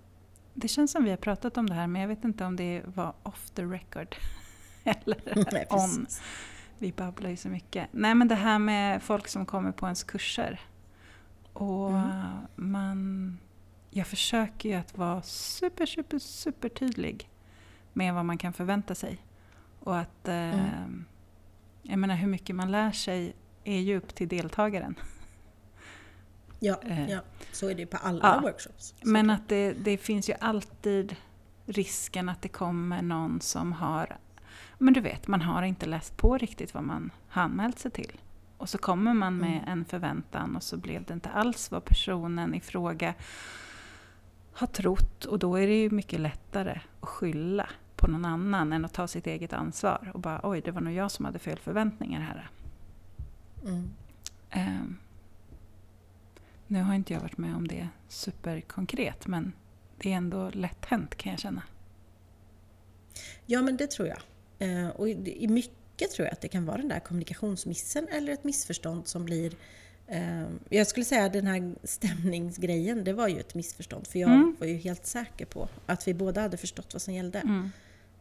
[0.55, 2.83] Det känns som vi har pratat om det här men jag vet inte om det
[2.87, 4.17] var off the record.
[4.85, 6.07] Eller Nej, on.
[6.79, 7.89] Vi babblar ju så mycket.
[7.93, 10.61] Nej men det här med folk som kommer på ens kurser.
[11.53, 12.47] Och Mm.
[12.57, 13.39] man...
[13.97, 17.31] Jag försöker ju att vara super, super, super tydlig
[17.93, 19.19] med vad man kan förvänta sig.
[19.81, 20.29] Och att...
[20.29, 21.05] Eh, Mm.
[21.83, 24.95] Jag menar hur mycket man lär sig är ju upp till deltagaren.
[26.61, 27.11] Ja, Eh.
[27.11, 27.21] ja,
[27.53, 28.41] så är det på alla Ja.
[28.41, 28.95] workshops.
[29.03, 29.41] Men såklart.
[29.41, 31.17] att det, det finns ju alltid
[31.67, 34.17] risken att det kommer någon som har...
[34.79, 38.21] Men du vet, man har inte läst på riktigt vad man har anmält sig till.
[38.59, 39.69] Och så kommer man med Mm.
[39.69, 43.15] en förväntan och så blev det inte alls vad personen i fråga
[44.57, 45.25] har trott.
[45.25, 49.09] Och då är det ju mycket lättare att skylla på någon annan än att ta
[49.09, 50.11] sitt eget ansvar.
[50.15, 52.51] Och bara oj, det var nog jag som hade fel förväntningar här.
[53.65, 53.91] Mm.
[54.51, 54.97] Ehm,
[56.67, 59.53] nu har inte jag varit med om det superkonkret men
[59.99, 61.63] det är ändå lätt hänt kan jag känna.
[63.47, 64.19] Ja, men det tror jag.
[64.59, 68.33] Eh, och i i mycket tror jag att det kan vara den där kommunikationsmissen eller
[68.33, 69.53] ett missförstånd som blir...
[70.09, 74.07] Eh, jag skulle säga att den här stämningsgrejen, det var ju ett missförstånd.
[74.07, 74.57] För jag Mm.
[74.61, 77.39] var ju helt säker på att vi båda hade förstått vad som gällde.
[77.41, 77.71] Mm.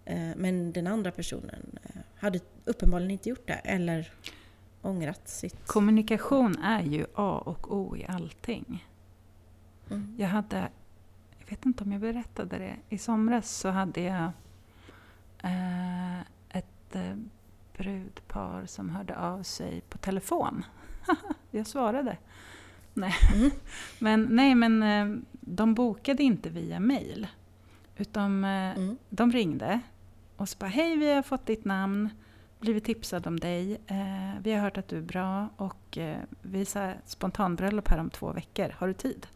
[0.06, 4.12] Eh, men den andra personen eh, hade uppenbarligen inte gjort det eller
[4.82, 5.68] ångrat sitt...
[5.68, 8.86] Kommunikation är ju A och O i allting.
[9.92, 10.16] Mm.
[10.20, 10.70] Jag hade,
[11.40, 14.32] jag vet inte om jag berättade det, i somras så hade jag
[15.44, 16.20] eh,
[16.50, 17.16] ett eh,
[17.78, 20.66] brudpar som hörde av sig på telefon.
[21.52, 22.18] jag svarade.
[22.94, 23.14] Nej.
[23.36, 23.52] Mm.
[24.00, 27.28] Men, nej, men eh, de bokade inte via mail.
[27.98, 28.98] Utan eh, Mm.
[29.10, 29.80] de ringde
[30.38, 32.10] och så bara Hej, vi har fått ditt namn,
[32.60, 33.74] blivit tipsad om dig.
[33.88, 35.98] Eh, vi har hört att du är bra och
[36.42, 38.70] vi här spontanbröllop här om två veckor.
[38.78, 39.28] Har du tid?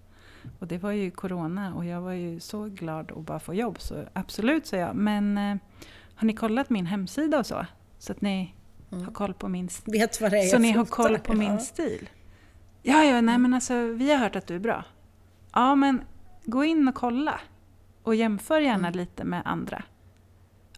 [0.59, 3.81] Och det var ju corona och jag var ju så glad att bara få jobb.
[3.81, 4.95] Så absolut, sa jag.
[4.95, 5.37] Men
[6.15, 7.65] har ni kollat min hemsida och så?
[7.97, 8.53] Så att ni
[8.91, 9.05] Mm.
[9.05, 11.51] har koll på min st- Vet vad det är Så ni har koll på min
[11.51, 11.57] Ja.
[11.59, 12.09] stil?
[12.81, 14.83] Ja, ja, nej men alltså vi har hört att du är bra.
[15.53, 16.01] Ja, men
[16.45, 17.39] gå in och kolla.
[18.03, 18.97] Och jämför gärna Mm.
[18.97, 19.83] lite med andra.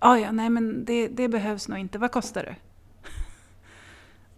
[0.02, 1.98] Ja, ja, nej men det, det behövs nog inte.
[1.98, 2.56] Vad kostar du?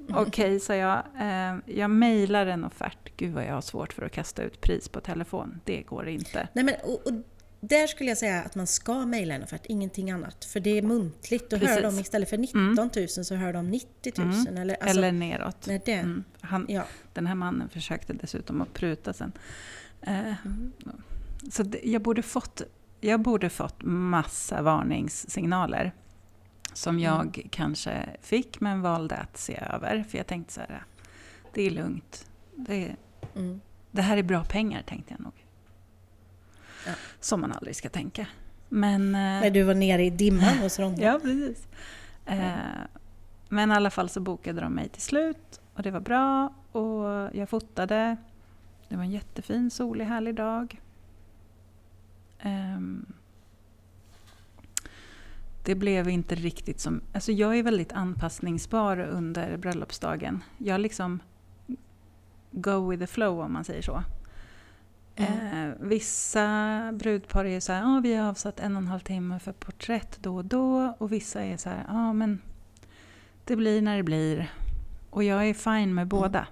[0.09, 0.21] Mm.
[0.27, 1.03] Okej, sa jag.
[1.19, 3.12] Eh, jag mejlar en offert.
[3.17, 5.59] Gud vad jag har svårt för att kasta ut pris på telefon.
[5.63, 6.47] Det går inte.
[6.53, 7.13] Nej, men, och, och
[7.67, 10.45] där skulle jag säga att man ska mejla en offert, ingenting annat.
[10.45, 11.49] För det är muntligt.
[11.49, 11.84] Då hör Precis.
[11.84, 14.28] de istället för 19 000 så hör de 90 000.
[14.34, 14.58] Mm.
[14.58, 15.67] Eller, alltså, Eller neråt.
[15.67, 16.23] när det, Mm.
[16.41, 16.84] Han, ja.
[17.13, 19.32] Den här mannen försökte dessutom att pruta sen.
[20.02, 20.71] Eh, Mm.
[21.52, 22.62] Så det, jag, borde fått,
[23.02, 25.91] jag borde fått massa varningssignaler.
[26.73, 27.04] Som Mm.
[27.04, 30.04] jag kanske fick men valde att se över.
[30.10, 30.84] För jag tänkte så här,
[31.54, 32.26] det är lugnt.
[32.56, 32.95] Det,
[33.36, 33.62] Mm.
[33.91, 35.42] det här är bra pengar tänkte jag nog.
[36.86, 36.91] Ja.
[37.19, 38.28] Som man aldrig ska tänka.
[38.69, 39.02] Men...
[39.15, 41.12] eh, När du var nere i dimman hos Ronja.
[41.13, 41.67] Ja, precis.
[42.26, 42.52] Eh,
[43.50, 47.30] men i alla fall så bokade de mig till slut och det var bra och
[47.36, 48.17] jag fotade.
[48.89, 50.82] Det var en jättefin, solig, härlig dag.
[52.39, 53.06] Ehm,
[55.65, 57.02] det blev inte riktigt som...
[57.13, 60.43] Alltså jag är väldigt anpassningsbar under bröllopsdagen.
[60.58, 61.19] Jag liksom
[62.52, 64.04] go with the flow om man säger så.
[65.15, 65.69] Mm.
[65.69, 69.39] Eh, vissa brudpar är så här, ah, vi har avsatt en och en halv timme
[69.39, 70.95] för porträtt då och då.
[70.97, 72.41] Och vissa är så här, ja ah, men
[73.45, 74.52] det blir när det blir.
[75.10, 76.47] Och jag är fine med båda.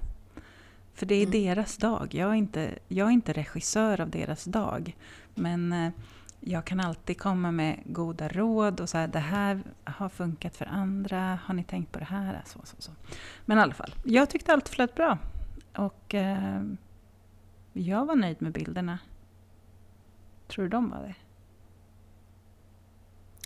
[0.94, 1.32] För det är Mm.
[1.32, 2.10] deras dag.
[2.14, 4.96] Jag är, inte, jag är inte regissör av deras dag.
[5.36, 5.92] Men eh,
[6.40, 10.66] jag kan alltid komma med goda råd och så här, det här har funkat för
[10.66, 11.40] andra.
[11.46, 12.42] Har ni tänkt på det här?
[12.46, 12.92] Så, så, så.
[13.46, 15.18] Men i alla fall, jag tyckte allt flöt bra.
[15.76, 16.62] Och eh,
[17.74, 19.00] jag var nöjd med bilderna.
[20.48, 21.16] Tror du de var det?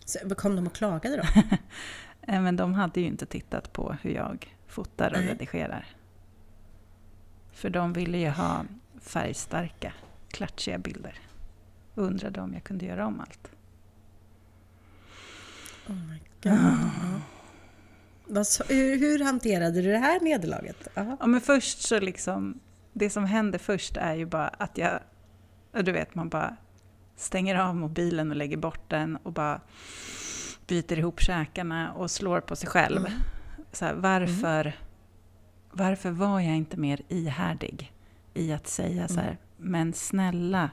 [0.05, 1.23] Så kom de och klagade då?
[2.27, 5.85] Eh, Men de hade ju inte tittat på hur jag fotar och redigerar.
[7.51, 8.65] För de ville ju ha
[9.01, 9.93] färgstarka,
[10.27, 11.19] klatschiga bilder.
[11.93, 13.51] Och undrade om jag kunde göra om allt.
[15.87, 16.19] Oh my
[18.27, 18.47] God.
[18.47, 20.87] Sa- hur, hur hanterade du det här nederlaget?
[20.93, 21.17] Ja.
[21.19, 22.59] Ja, men först så liksom,
[22.97, 24.99] det som händer först är ju bara att jag,
[25.71, 26.55] ja, du vet man bara
[27.15, 29.61] stänger av mobilen och lägger bort den och bara
[30.67, 32.97] byter ihop käkarna och slår på sig själv.
[32.97, 33.19] Mm.
[33.71, 34.73] Så här, varför,
[35.71, 37.93] varför var jag inte mer ihärdig
[38.33, 40.69] i att säga så här, men snälla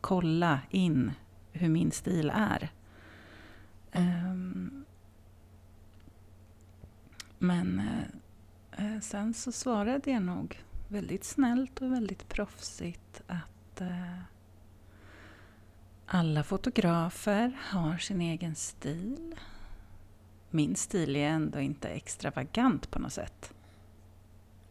[0.00, 1.12] kolla in
[1.52, 2.68] hur min stil är.
[3.92, 4.84] Ehm,
[7.38, 7.82] men
[8.76, 14.18] eh, sen så svarade jag nog väldigt snällt och väldigt proffsigt att eh,
[16.06, 19.34] alla fotografer har sin egen stil.
[20.50, 23.54] Min stil är ändå inte extravagant på något sätt.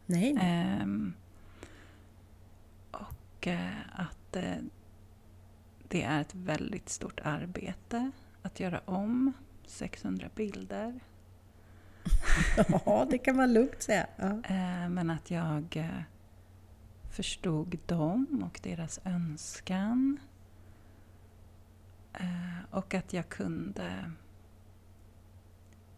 [0.06, 0.38] Nej.
[0.42, 1.14] Ehm,
[2.92, 4.58] och eh, att eh,
[5.88, 9.34] det är ett väldigt stort arbete att göra om
[9.66, 11.00] 600 bilder.
[12.86, 14.08] Ja, det kan man lugnt säga.
[14.16, 14.26] Ja.
[14.26, 16.02] Eh, men att jag eh,
[17.12, 20.20] förstod dem och deras önskan.
[22.14, 24.12] Eh, och att jag kunde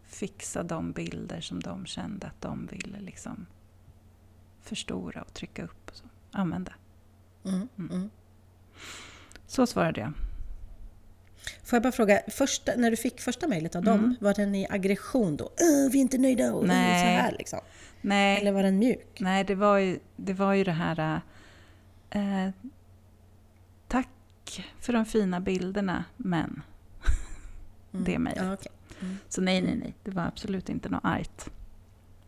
[0.04, 3.46] fixa de bilder som de kände att de ville liksom
[4.60, 6.04] förstora och trycka upp och så.
[6.32, 6.72] använda.
[7.44, 8.10] Mm, mm.
[9.46, 10.12] Så svarade jag.
[11.64, 14.16] Får jag bara fråga, första, när du fick första mejlet av dem, Mm.
[14.20, 15.44] var den i aggression då?
[15.44, 17.00] "Åh, vi är inte nöjda och Nej.
[17.00, 17.60] så här liksom?
[18.00, 19.16] Nej, Eller var den mjuk?
[19.20, 21.20] nej det, var ju, det var ju det här...
[22.10, 22.50] Eh,
[23.88, 24.08] tack
[24.80, 26.62] för de fina bilderna, men...
[27.92, 28.04] Mm.
[28.04, 28.44] det mejlet.
[28.44, 28.72] Ja, okej.
[29.28, 29.94] Så nej, nej, nej.
[30.04, 31.50] Det var absolut inte något argt.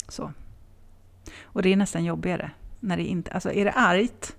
[0.08, 0.32] Så.
[1.42, 2.50] Och det är nästan jobbigare.
[2.80, 4.36] När det inte, alltså är det argt,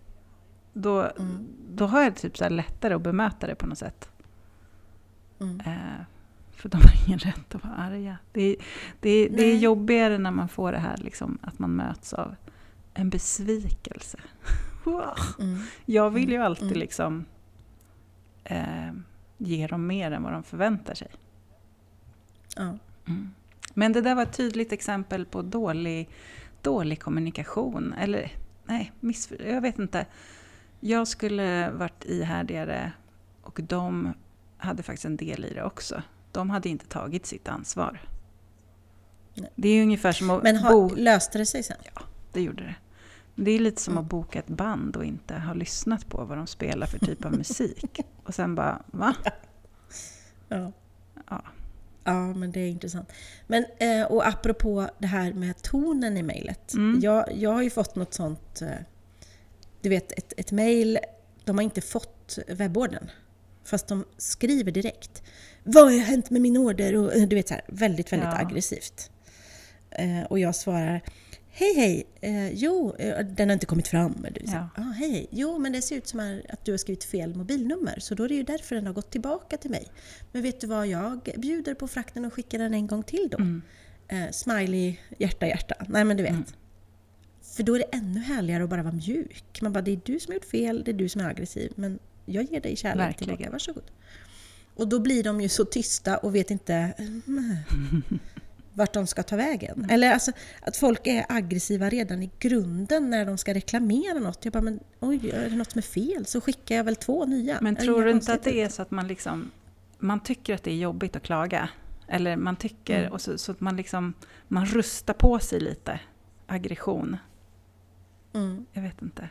[0.74, 1.48] då, Mm.
[1.70, 4.10] då har jag typ så lättare att bemöta det på något sätt.
[5.42, 5.60] Mm.
[5.60, 6.06] Eh,
[6.52, 8.18] för de har ingen rätt att vara arga.
[8.32, 8.56] Det, är-
[9.00, 12.36] det, är- det är jobbigare när man får det här liksom, att man möts av
[12.94, 14.18] en besvikelse.
[14.84, 15.18] Wow.
[15.40, 15.60] Mm.
[15.86, 16.80] Jag vill ju alltid Mm.
[16.80, 17.26] liksom
[18.44, 18.92] eh,
[19.38, 21.08] ge dem mer än vad de förväntar sig.
[22.56, 22.78] Ja.
[23.08, 23.30] Mm.
[23.74, 26.10] Men det där var ett tydligt exempel på dålig,
[26.62, 27.94] dålig kommunikation.
[27.94, 28.32] Eller
[28.66, 30.06] nej, missför, jag vet inte.
[30.80, 32.92] Jag skulle varit ihärdigare
[33.42, 34.14] och de
[34.62, 36.04] hade faktiskt en del i det också.
[36.32, 38.02] De hade inte tagit sitt ansvar.
[39.36, 39.52] Nej.
[39.56, 40.96] Det är ungefär som att Men ha, bo...
[40.96, 41.78] löste det sig sen?
[42.34, 42.76] Det gjorde det.
[43.36, 44.04] Det är lite som Mm.
[44.04, 47.32] att boka ett band och inte ha lyssnat på vad de spelar för typ av
[47.38, 48.00] musik.
[48.24, 49.16] Och sen bara, va?
[50.50, 50.72] Ja.
[51.30, 51.42] Ja.
[52.04, 53.12] Ja, men det är intressant.
[53.48, 56.74] Men, eh, och apropå det här med tonen i mejlet.
[56.74, 57.00] Mm.
[57.04, 58.70] Jag, jag har ju fått något sånt, eh,
[59.82, 61.00] du vet ett, ett mejl,
[61.46, 63.10] de har inte fått webbordern.
[63.64, 65.24] Fast de skriver direkt.
[65.64, 66.96] Vad har hänt med min order?
[66.96, 68.38] Och, eh, du vet så här, väldigt, väldigt Ja.
[68.40, 69.12] aggressivt.
[69.92, 71.02] Eh, och jag svarar,
[71.54, 72.08] Hej hej!
[72.22, 74.26] Eh, jo, eh, den har inte kommit fram.
[74.34, 74.70] Du, Ja.
[74.76, 75.28] ah, hej hej!
[75.32, 78.30] Jo, men det ser ut som att du har skrivit fel mobilnummer så då är
[78.30, 79.88] det ju därför den har gått tillbaka till mig.
[80.32, 83.38] Men vet du vad, jag bjuder på frakten och skickar den en gång till då.
[83.38, 83.62] Mm.
[84.08, 85.76] Eh, smiley, hjärta, hjärta.
[85.90, 86.32] Nej men du vet.
[86.32, 86.44] Mm.
[87.42, 89.62] För då är det ännu härligare att bara vara mjuk.
[89.62, 91.72] Man bara, det är du som har gjort fel, det är du som är aggressiv.
[91.76, 93.38] Men jag ger dig kärlek Verkligen.
[93.38, 93.84] tillbaka, varsågod.
[94.76, 97.56] Och då blir de ju så tysta och vet inte mm,
[98.74, 99.76] vart de ska ta vägen.
[99.78, 99.90] Mm.
[99.90, 104.46] Eller alltså att folk är aggressiva redan i grunden när de ska reklamera något.
[104.46, 107.26] Jag bara, men oj, är det något som är fel så skickar jag väl två
[107.26, 107.58] nya.
[107.62, 109.52] Men tror du inte att det är så att man liksom,
[110.00, 111.70] man tycker att det är jobbigt att klaga?
[112.08, 113.12] Eller man tycker, Mm.
[113.12, 114.14] och så, så att man liksom,
[114.48, 116.00] man rustar på sig lite
[116.48, 117.18] aggression.
[118.34, 118.66] Mm.
[118.74, 119.30] Jag vet inte.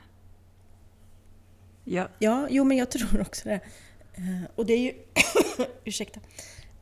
[1.84, 3.60] Ja, Ja, jo men jag tror också det.
[4.14, 4.92] Eh, och det är ju...
[5.84, 6.20] ursäkta.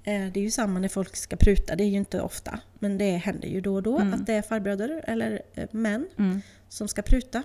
[0.04, 1.76] Eh, det är ju samma när folk ska pruta.
[1.76, 2.60] Det är ju inte ofta.
[2.78, 4.14] Men det händer ju då och då Mm.
[4.14, 7.42] att det är farbröder eller eh, män mm, som ska pruta.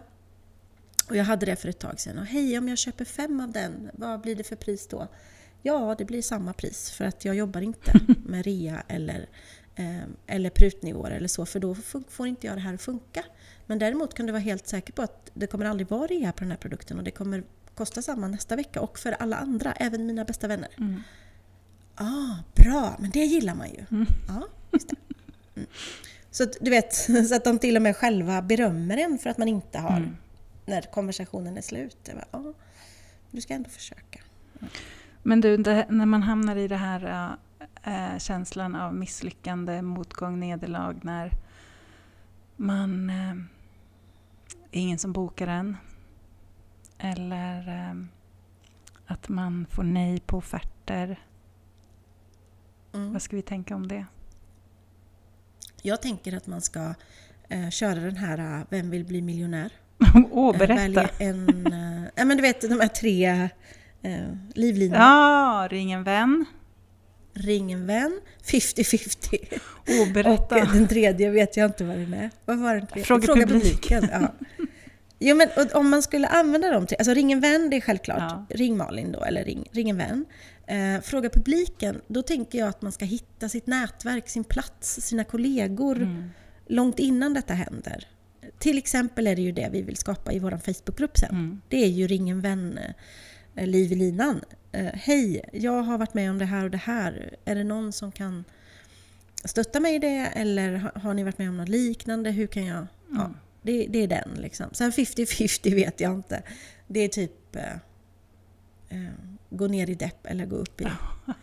[1.10, 2.18] Och jag hade det för ett tag sedan.
[2.20, 5.08] Och hej, om jag köper fem av den, vad blir det för pris då?
[5.62, 9.30] Ja, det blir samma pris för att jag jobbar inte med rea eller,
[10.28, 11.76] eller prutnivåer eller så, för då
[12.10, 13.24] får inte jag det här att funka.
[13.66, 16.40] Men däremot kan du vara helt säker på att det kommer aldrig vara rea på
[16.40, 17.44] den här produkten och det kommer
[17.76, 20.70] kosta samma nästa vecka och för alla andra, även mina bästa vänner.
[20.78, 21.02] mm,
[21.96, 23.86] Ah, bra, men det gillar man ju.
[23.92, 24.06] Mm.
[24.28, 24.94] Ja, just.
[25.56, 25.68] Mm.
[26.32, 26.94] Så att, du vet,
[27.30, 30.18] så att de till och med själva berömmer en för att man inte har, mm.
[30.66, 32.10] när konversationen är slut.
[32.14, 32.54] Bara, ja,
[33.32, 34.20] du ska ändå försöka.
[35.24, 37.36] Men du, det, när man hamnar i det här
[37.84, 41.32] äh, känslan av misslyckande, motgång, nederlag, när
[42.56, 43.36] man äh,
[44.78, 45.78] är ingen som bokar en.
[46.98, 47.96] Eller äh,
[49.06, 51.20] att man får nej på offerter.
[52.94, 53.14] Mm.
[53.14, 54.06] Vad ska vi tänka om det?
[55.82, 56.94] Jag tänker att man ska
[57.50, 59.72] eh, köra den här eh, Vem vill bli miljonär?
[60.32, 61.10] Åh, Eh, berätta!
[61.20, 61.68] en...
[62.16, 63.50] Eh, men du vet de här tre
[64.02, 65.04] eh, livlinorna.
[65.04, 66.46] Ja, ring en vän.
[67.34, 69.38] Ring en vän, 50-50.
[69.90, 70.56] Åh, Och berätta!
[70.66, 72.30] den tredje vet jag inte vad den är.
[72.46, 73.04] Vad var den tredje?
[73.06, 74.10] Fråga publiken.
[74.12, 74.34] Ja.
[75.20, 78.20] Jo men om man skulle använda dem till, alltså ring en vän det är självklart,
[78.20, 78.46] Ja.
[78.50, 80.26] ring Malin då eller ring, ring en vän.
[80.68, 85.24] Eh, fråga publiken, då tänker jag att man ska hitta sitt nätverk, sin plats, sina
[85.24, 86.30] kollegor Mm.
[86.68, 88.08] långt innan detta händer.
[88.60, 91.30] Till exempel är det ju det vi vill skapa i vår Facebookgrupp sen.
[91.30, 91.62] Mm.
[91.68, 92.92] Det är ju ring en vän, eh,
[93.56, 94.42] liv i linan.
[94.72, 97.36] Eh, Hej, jag har varit med om det här och det här.
[97.46, 98.44] Är det någon som kan
[99.46, 100.18] stötta mig i det?
[100.36, 102.32] Eller har, ni varit med om något liknande?
[102.32, 102.88] Hur kan jag...
[103.12, 103.34] Ja, Mm.
[103.62, 104.66] det, det är den liksom.
[104.72, 106.44] Sen 50-50 vet jag inte.
[106.88, 107.74] Det är typ eh,
[108.90, 109.12] eh,
[109.50, 110.88] gå ner i depp eller gå upp i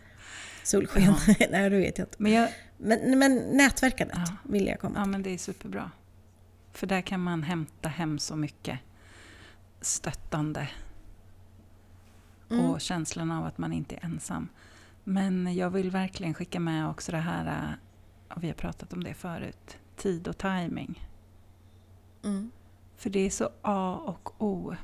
[0.65, 1.15] solsken.
[1.51, 2.17] Nej, det vet jag inte.
[2.23, 2.49] Men, jag,
[2.79, 4.37] Men, men nätverkandet Ja.
[4.45, 5.11] vill jag komma ja, till.
[5.11, 5.91] men det är superbra.
[6.73, 8.79] För där kan man hämta hem så mycket
[9.81, 10.69] stöttande
[12.51, 12.70] Mm.
[12.70, 14.48] och känslan av att man inte är ensam.
[15.05, 19.05] Men jag vill verkligen skicka med också det här, äh, och vi har pratat om
[19.05, 21.09] det förut, tid och timing.
[22.24, 22.51] Mm.
[22.96, 24.74] För det är så A och O.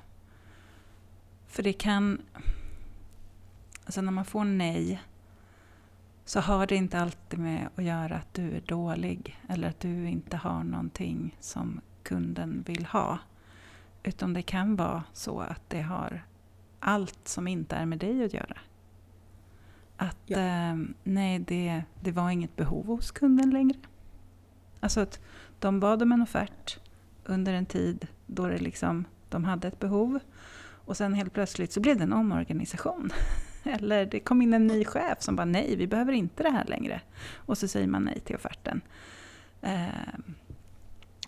[1.47, 2.23] För det kan...
[3.85, 5.03] Alltså när man får nej
[6.25, 10.09] så har det inte alltid med att göra att du är dålig eller att du
[10.09, 13.19] inte har någonting som kunden vill ha.
[14.03, 16.25] Utan det kan vara så att det har
[16.81, 18.59] allt som inte är med dig att göra.
[19.97, 20.39] Att Ja.
[20.39, 23.79] eh, nej, det, det var inget behov hos kunden längre.
[24.81, 25.21] Alltså att
[25.59, 26.79] de bad om en offert
[27.25, 30.19] under en tid då det liksom, de hade ett behov.
[30.59, 33.11] Och sen helt plötsligt så blev det en omorganisation.
[33.65, 36.65] Eller det kom in en ny chef som bara nej, vi behöver inte det här
[36.65, 37.01] längre.
[37.35, 38.81] Och så säger man nej till offerten.
[39.63, 40.16] Eh,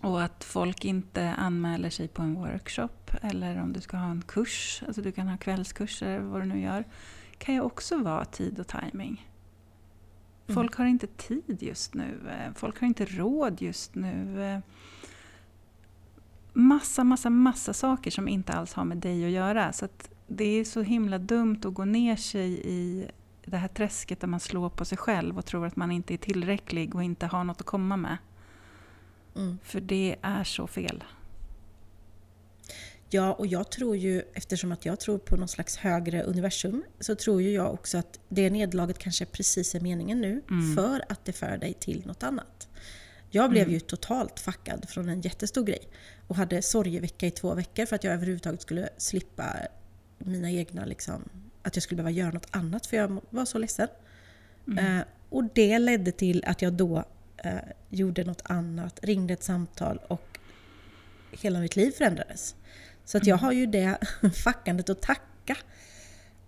[0.09, 4.23] och att folk inte anmäler sig på en workshop eller om du ska ha en
[4.23, 6.85] kurs, alltså du kan ha kvällskurser eller vad du nu gör,
[7.39, 9.29] kan ju också vara tid och timing.
[10.49, 14.43] Folk har inte tid just nu, eh, folk har inte råd just nu.
[14.43, 14.61] eh,
[16.53, 19.73] Massa, massa, massa saker som inte alls har med dig att göra.
[19.73, 23.11] Så att det är så himla dumt att gå ner sig i
[23.45, 26.19] det här träsket där man slår på sig själv och tror att man inte är
[26.19, 28.17] tillräcklig och inte har något att komma med.
[29.39, 29.59] Mm.
[29.65, 31.05] För det är så fel.
[33.11, 37.15] Ja, och jag tror ju, eftersom att jag tror på någon slags högre universum, så
[37.15, 40.77] tror ju jag också att det nedlaget kanske precis är meningen nu, Mm.
[40.77, 42.69] för att det för dig till något annat.
[43.31, 43.75] Jag blev Mm.
[43.75, 45.81] ju totalt fuckad från en jättestor grej
[46.29, 49.57] och hade sorgevecka i två veckor för att jag överhuvudtaget skulle slippa
[50.19, 51.29] mina egna, liksom,
[51.63, 53.89] att jag skulle behöva göra något annat för jag var så ledsen.
[54.67, 54.99] Mm.
[54.99, 57.05] Eh, och det ledde till att jag då
[57.45, 57.59] eh,
[57.89, 60.39] gjorde något annat, ringde ett samtal och
[61.31, 62.57] hela mitt liv förändrades.
[63.05, 63.99] Så att jag har ju det
[64.45, 65.57] fackandet att tacka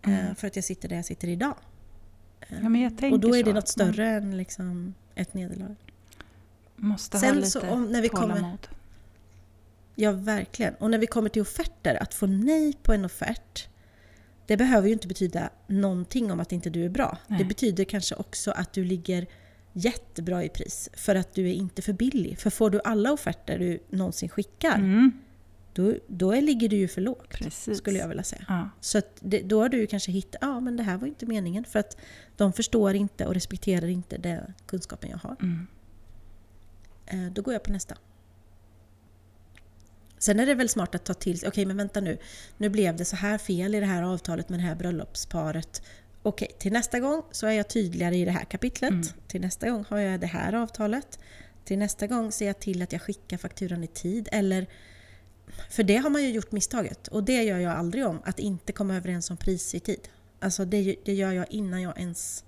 [0.02, 0.34] eh, Mm.
[0.34, 1.54] för att jag sitter där jag sitter idag.
[2.48, 3.54] Ja, tänker och då är det så.
[3.54, 5.74] något större än liksom ett nederlag.
[6.76, 8.68] Måste ha Sen lite så om- när vi kommer- tålamod.
[9.94, 10.74] Ja, verkligen.
[10.74, 13.68] Och när vi kommer till offerter, att få nej på en offert,
[14.46, 17.18] det behöver ju inte betyda någonting om att inte du är bra.
[17.26, 17.38] Nej.
[17.38, 19.26] Det betyder kanske också att du ligger
[19.72, 22.38] jättebra i pris, för att du är inte för billig.
[22.38, 25.12] För får du alla offerter du någonsin skickar, Mm,
[25.72, 27.78] då, då ligger du ju för lågt, precis.
[27.78, 28.44] skulle jag vilja säga.
[28.48, 28.70] Ja.
[28.80, 31.78] Så det, då har du kanske hittat, ja men det här var inte meningen, för
[31.78, 31.96] att
[32.36, 35.36] de förstår inte och respekterar inte den kunskapen jag har.
[35.40, 35.66] Mm.
[37.06, 37.96] Eh, Då går jag på nästa.
[40.18, 42.18] Sen är det väl smart att ta till okej men vänta nu,
[42.56, 45.82] nu blev det så här fel i det här avtalet med det här bröllopsparet.
[46.22, 48.90] Okej, till nästa gång så är jag tydligare i det här kapitlet.
[48.90, 49.06] Mm.
[49.26, 51.18] Till nästa gång har jag det här avtalet.
[51.64, 54.28] Till nästa gång ser jag till att jag skickar fakturan i tid.
[54.32, 54.66] Eller,
[55.70, 58.72] för det har man ju gjort misstaget och det gör jag aldrig om, att inte
[58.72, 60.08] komma överens om pris i tid.
[60.40, 62.44] Alltså det, det gör jag innan jag ens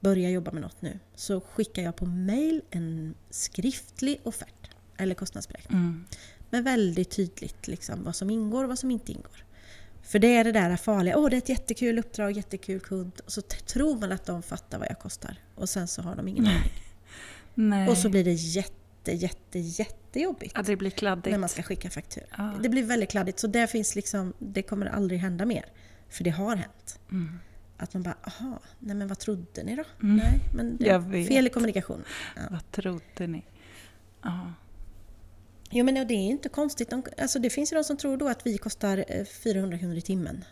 [0.00, 0.98] börjar jobba med något nu.
[1.14, 5.78] Så skickar jag på mail en skriftlig offert eller kostnadsberäkning.
[5.78, 6.04] Mm.
[6.50, 9.44] Men väldigt tydligt liksom, vad som ingår och vad som inte ingår.
[10.04, 13.12] För det är det där farliga, åh det är ett jättekul uppdrag, jättekul kund.
[13.24, 15.36] Och så tror man att de fattar vad jag kostar.
[15.54, 17.88] Och sen så har de ingen aning.
[17.88, 20.52] Och så blir det jätte, jätte, jättejobbigt.
[20.54, 21.30] ja, det blir kladdigt.
[21.30, 22.24] När man ska skicka faktura.
[22.38, 22.52] Ja.
[22.62, 23.38] Det blir väldigt kladdigt.
[23.38, 25.64] Så det finns liksom, det kommer aldrig hända mer.
[26.08, 26.98] För det har hänt.
[27.10, 27.38] Mm.
[27.76, 29.84] Att man bara, aha, nej men vad trodde ni då?
[30.02, 30.16] Mm.
[30.16, 32.04] Nej, men det fel i kommunikation.
[32.36, 32.42] Ja.
[32.50, 33.44] Vad trodde ni?
[34.22, 34.52] Ja.
[35.70, 36.90] Jo men det är inte konstigt.
[36.90, 39.96] De, alltså det finns ju de som tror då att vi kostar eh, 400 kronor
[39.96, 40.44] i timmen.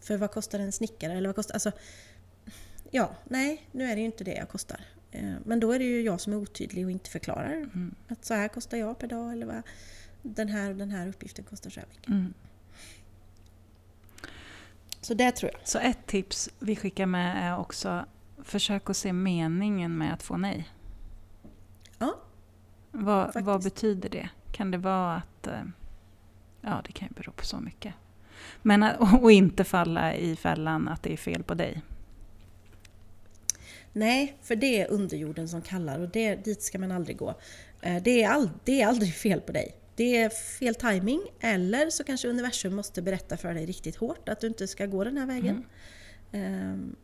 [0.00, 1.12] För vad kostar en snickare?
[1.12, 1.72] Eller vad kostar, alltså,
[2.90, 4.80] ja, nej, nu är det ju inte det jag kostar.
[5.10, 7.94] Eh, Men då är det ju jag som är otydlig och inte förklarar Mm.
[8.08, 9.62] att så här kostar jag per dag eller vad
[10.22, 12.08] den här och den här uppgiften kostar så här mycket.
[12.08, 12.34] Mm.
[15.00, 15.60] Så det tror jag.
[15.68, 18.04] Så ett tips vi skickar med är också
[18.42, 20.68] försök att se meningen med att få nej.
[21.98, 22.18] Ja.
[22.90, 24.28] Vad, vad betyder det?
[24.54, 25.46] Kan det vara att...
[25.46, 25.62] eh,
[26.66, 27.94] Ja, det kan ju bero på så mycket.
[28.62, 28.82] Men
[29.22, 31.82] och inte falla i fällan att det är fel på dig.
[33.92, 37.34] Nej, för det är underjorden som kallar och det, dit ska man aldrig gå.
[37.80, 39.74] Eh, Det är, all, det är aldrig fel på dig.
[39.96, 44.40] Det är fel timing eller så kanske universum måste berätta för dig riktigt hårt att
[44.40, 45.64] du inte ska gå den här vägen.
[46.32, 46.96] Ehm,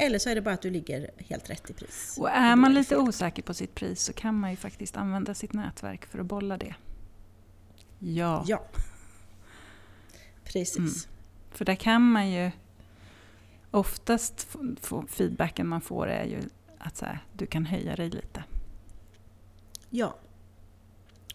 [0.00, 2.16] Eller så är det bara att du ligger helt rätt i pris.
[2.20, 5.52] Och är man lite osäker på sitt pris så kan man ju faktiskt använda sitt
[5.52, 6.74] nätverk för att bolla det.
[7.98, 8.64] Ja, Ja.
[10.44, 10.76] Precis.
[10.78, 10.90] Mm.
[11.50, 12.50] för där kan man ju...
[13.70, 16.40] Oftast få, feedbacken man får är ju
[16.78, 18.44] att så här, du kan höja dig lite.
[19.90, 20.18] Ja.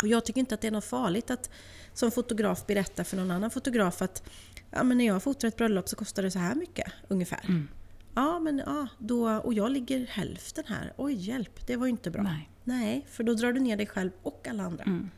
[0.01, 1.49] Och jag tycker inte att det är något farligt att
[1.93, 4.24] som fotograf berätta för någon annan fotograf att
[4.72, 7.45] ja, men när jag fotar ett bröllop så kostar det så här mycket ungefär.
[7.47, 7.68] Mm.
[8.16, 10.93] Ja, men ja, då, och jag ligger hälften här.
[10.97, 12.24] Oj, hjälp, det var ju inte bra.
[12.24, 12.49] Nej.
[12.64, 15.09] Nej, för då drar du ner dig själv och alla andra Mm.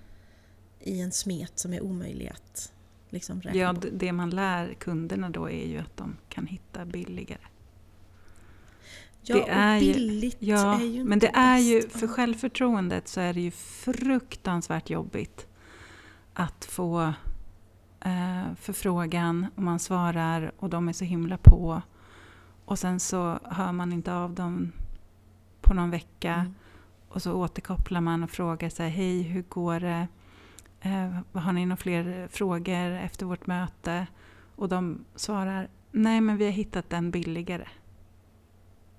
[0.86, 2.71] I en smet som är omöjlig att
[3.09, 3.88] liksom räkna Ja, på.
[3.93, 7.41] det man lär kunderna då är ju att de kan hitta billigare.
[9.21, 11.99] Ja, det är och ju- billigt Ja, är ju inte men det är ju, bäst.
[11.99, 15.47] för självförtroendet så är det ju fruktansvärt jobbigt
[16.33, 17.13] att få
[18.01, 21.81] eh, förfrågan och man svarar och de är så himla på.
[22.65, 24.71] Och sen så hör man inte av dem
[25.61, 26.55] på någon vecka Mm.
[27.09, 30.07] och så återkopplar man och frågar sig hej hur går det?
[30.86, 34.07] Eh, har ni några fler frågor efter vårt möte?
[34.55, 37.67] Och de svarar nej men vi har hittat den billigare.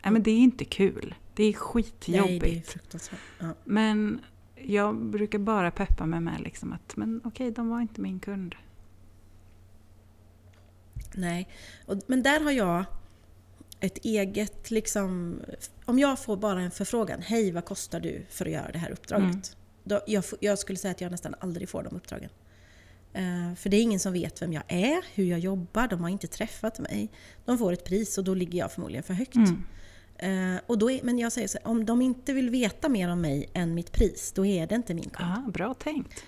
[0.03, 1.15] Nej men det är inte kul.
[1.35, 2.43] Det är skitjobbigt.
[2.43, 3.19] Nej, det är.
[3.39, 3.55] Ja.
[3.65, 4.21] Men
[4.55, 8.55] jag brukar bara peppa mig med liksom att men okej, de var inte min kund.
[11.15, 11.49] Nej,
[11.87, 12.85] och, men där har jag
[13.81, 15.41] ett eget liksom...
[15.85, 18.91] Om jag får bara en förfrågan, hej vad kostar du för att göra det här
[18.91, 19.25] uppdraget?
[19.25, 19.43] Mm.
[19.89, 22.31] Då, jag, jag skulle säga att jag nästan aldrig får de uppdragen.
[23.13, 26.09] Eh, för det är ingen som vet vem jag är, hur jag jobbar, de har
[26.09, 27.09] inte träffat mig.
[27.45, 29.37] De får ett pris och då ligger jag förmodligen för högt.
[29.37, 30.55] Mm.
[30.57, 33.09] Eh, och då är, men jag säger så här, om de inte vill veta mer
[33.09, 35.29] om mig än mitt pris, då är det inte min kund.
[35.37, 36.25] Ja, bra tänkt.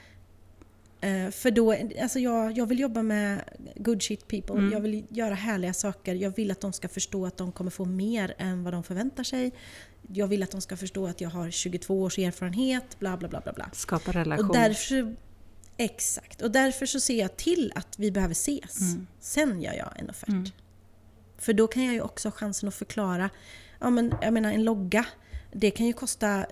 [1.00, 3.42] Eh, för då, alltså jag, jag vill jobba med
[3.76, 4.56] good shit people.
[4.56, 4.72] Mm.
[4.72, 6.14] Jag vill göra härliga saker.
[6.14, 9.24] Jag vill att de ska förstå att de kommer få mer än vad de förväntar
[9.24, 9.52] sig.
[10.12, 13.40] Jag vill att de ska förstå att jag har 22 års erfarenhet, bla bla bla
[13.40, 13.52] bla.
[13.52, 13.70] bla.
[13.72, 14.46] Skapa relation.
[14.46, 15.16] Och därför,
[15.76, 16.42] exakt.
[16.42, 18.80] Och därför så ser jag till att vi behöver ses.
[18.80, 19.06] Mm.
[19.20, 20.28] Sen gör jag en offert.
[20.28, 20.44] Mm.
[21.38, 23.30] För då kan jag ju också ha chansen att förklara.
[23.78, 25.06] Ja, men, jag menar en logga.
[25.52, 26.46] Det kan ju kosta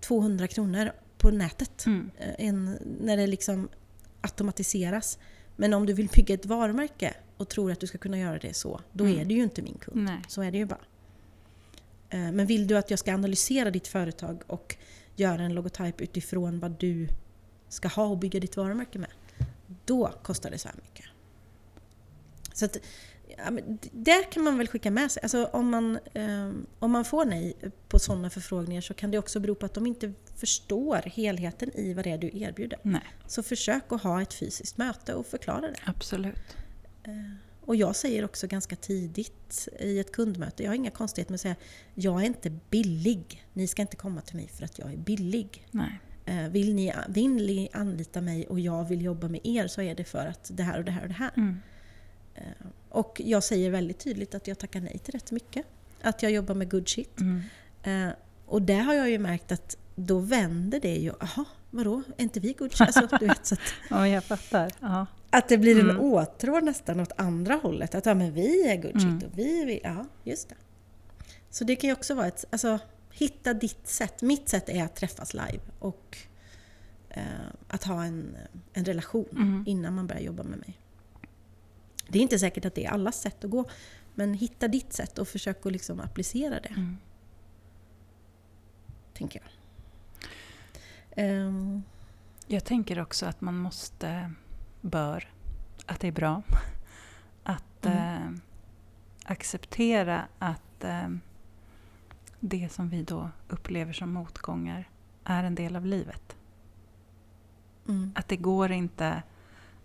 [0.00, 2.10] 200 kronor på nätet Mm.
[2.18, 3.68] eh, en, när det liksom
[4.20, 5.18] automatiseras.
[5.56, 8.54] Men om du vill bygga ett varumärke och tror att du ska kunna göra det
[8.54, 9.20] så, då Mm.
[9.20, 10.04] är du ju inte min kund.
[10.04, 10.22] Nej.
[10.28, 10.84] Så är det ju bara.
[12.10, 14.76] Eh, Men vill du att jag ska analysera ditt företag och
[15.16, 17.08] göra en logotyp utifrån vad du
[17.68, 19.10] ska ha och bygga ditt varumärke med,
[19.84, 21.04] då kostar det så här mycket.
[22.54, 22.76] Så att,
[23.44, 23.50] ja,
[23.92, 25.22] där kan man väl skicka med sig.
[25.22, 27.56] Alltså om man, eh, om man får nej
[27.88, 31.94] på sådana förfrågningar så kan det också bero på att de inte förstår helheten i
[31.94, 32.78] vad det är du erbjuder.
[32.82, 35.74] Nej, Så försök att ha ett fysiskt möte och förklara det.
[35.84, 36.56] absolut.
[37.04, 37.12] Eh,
[37.64, 41.40] Och jag säger också ganska tidigt i ett kundmöte, jag har inga konstigheter med att
[41.40, 41.56] säga
[41.94, 43.44] jag är inte billig.
[43.52, 45.66] Ni ska inte komma till mig för att jag är billig.
[45.70, 46.00] Nej.
[46.26, 49.94] Eh, Vill ni, vill ni anlita mig och jag vill jobba med er så är
[49.94, 51.30] det för att det här och det här och det här.
[51.36, 51.56] Mm.
[52.40, 55.66] Eh, Och jag säger väldigt tydligt att jag tackar nej till rätt mycket.
[56.02, 57.20] Att jag jobbar med good shit.
[57.20, 57.42] Mm.
[58.08, 58.14] Eh,
[58.46, 61.12] Och där har jag ju märkt att då vänder det ju.
[61.20, 62.02] Jaha, vadå?
[62.16, 62.80] Är inte vi good shit?
[62.96, 63.60] Alltså, du vet, så att,
[63.90, 64.72] Ja, jag fattar.
[64.80, 65.06] Ja.
[65.30, 66.02] att det blir en Mm.
[66.02, 67.94] åtrå nästan åt andra hållet.
[67.94, 69.16] Att ja, men vi är good shit Mm.
[69.26, 69.80] och vi vill...
[69.84, 70.54] Ja, just det.
[71.50, 72.44] Så det kan ju också vara ett...
[72.50, 72.78] Alltså,
[73.12, 74.22] hitta ditt sätt.
[74.22, 76.16] Mitt sätt är att träffas live och
[77.10, 77.22] eh,
[77.68, 78.36] att ha en,
[78.72, 79.64] en relation Mm.
[79.66, 80.78] innan man börjar jobba med mig.
[82.10, 83.64] Det är inte säkert att det är allas sätt att gå,
[84.14, 86.96] men hitta ditt sätt och försök att liksom applicera det, Mm.
[89.14, 89.50] tänker jag.
[91.16, 91.82] Ehm,
[92.46, 94.32] Jag tänker också att man måste,
[94.80, 95.28] bör,
[95.86, 96.42] att det är bra
[97.42, 97.98] att Mm.
[98.34, 98.40] eh,
[99.24, 101.08] acceptera att eh,
[102.40, 104.88] det som vi då upplever som motgångar
[105.24, 106.36] är en del av livet.
[107.88, 109.22] mm, Att det går inte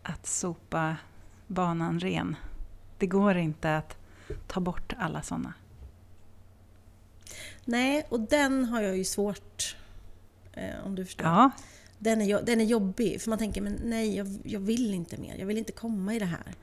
[0.04, 0.96] att sopa
[1.48, 2.36] banan ren.
[2.98, 3.98] Det går inte att
[4.48, 5.54] ta bort alla sådana.
[7.66, 9.76] nej, och den har jag ju svårt,
[10.54, 11.28] eh, om du förstår.
[11.28, 11.52] Ja,
[12.00, 15.36] Den är, den är jobbig, för man tänker men nej, jag, jag vill inte mer.
[15.38, 16.54] Jag vill inte komma i det här.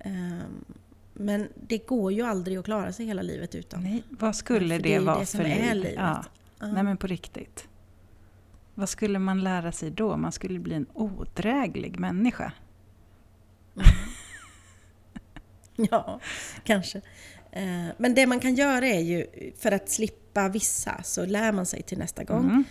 [0.00, 0.64] Ehm,
[1.12, 3.82] men det går ju aldrig att klara sig hela livet utan.
[3.82, 5.82] nej, vad skulle För det, det vara det som för är liv?
[5.84, 5.94] livet.
[5.96, 6.24] Ja.
[6.58, 6.66] Ja.
[6.66, 7.68] Nej men på riktigt.
[8.74, 10.16] Vad skulle man lära sig då?
[10.16, 12.52] Man skulle bli en odräglig människa.
[15.90, 16.20] Ja,
[16.64, 17.00] kanske.
[17.52, 19.26] Eh, Men det man kan göra är ju,
[19.58, 22.44] för att slippa vissa, så lär man sig till nästa gång.
[22.44, 22.64] Mm.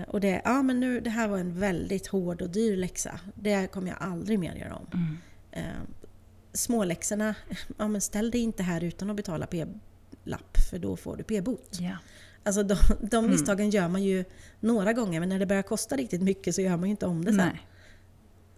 [0.00, 3.20] Eh, Och det, ja men nu, det här var en väldigt hård och dyr läxa.
[3.34, 4.86] Det kommer jag aldrig mer göra om.
[4.92, 5.16] Mm.
[5.52, 5.80] Eh,
[6.52, 7.34] Småläxorna,
[7.78, 11.78] ja men ställ dig inte här utan att betala p-lapp, för då får du p-bot.
[11.80, 11.96] Ja.
[12.42, 13.30] Alltså de, de Mm.
[13.30, 14.24] misstagen gör man ju
[14.60, 17.24] några gånger, men när det börjar kosta riktigt mycket så gör man ju inte om
[17.24, 17.36] det sen.
[17.36, 17.60] Nej.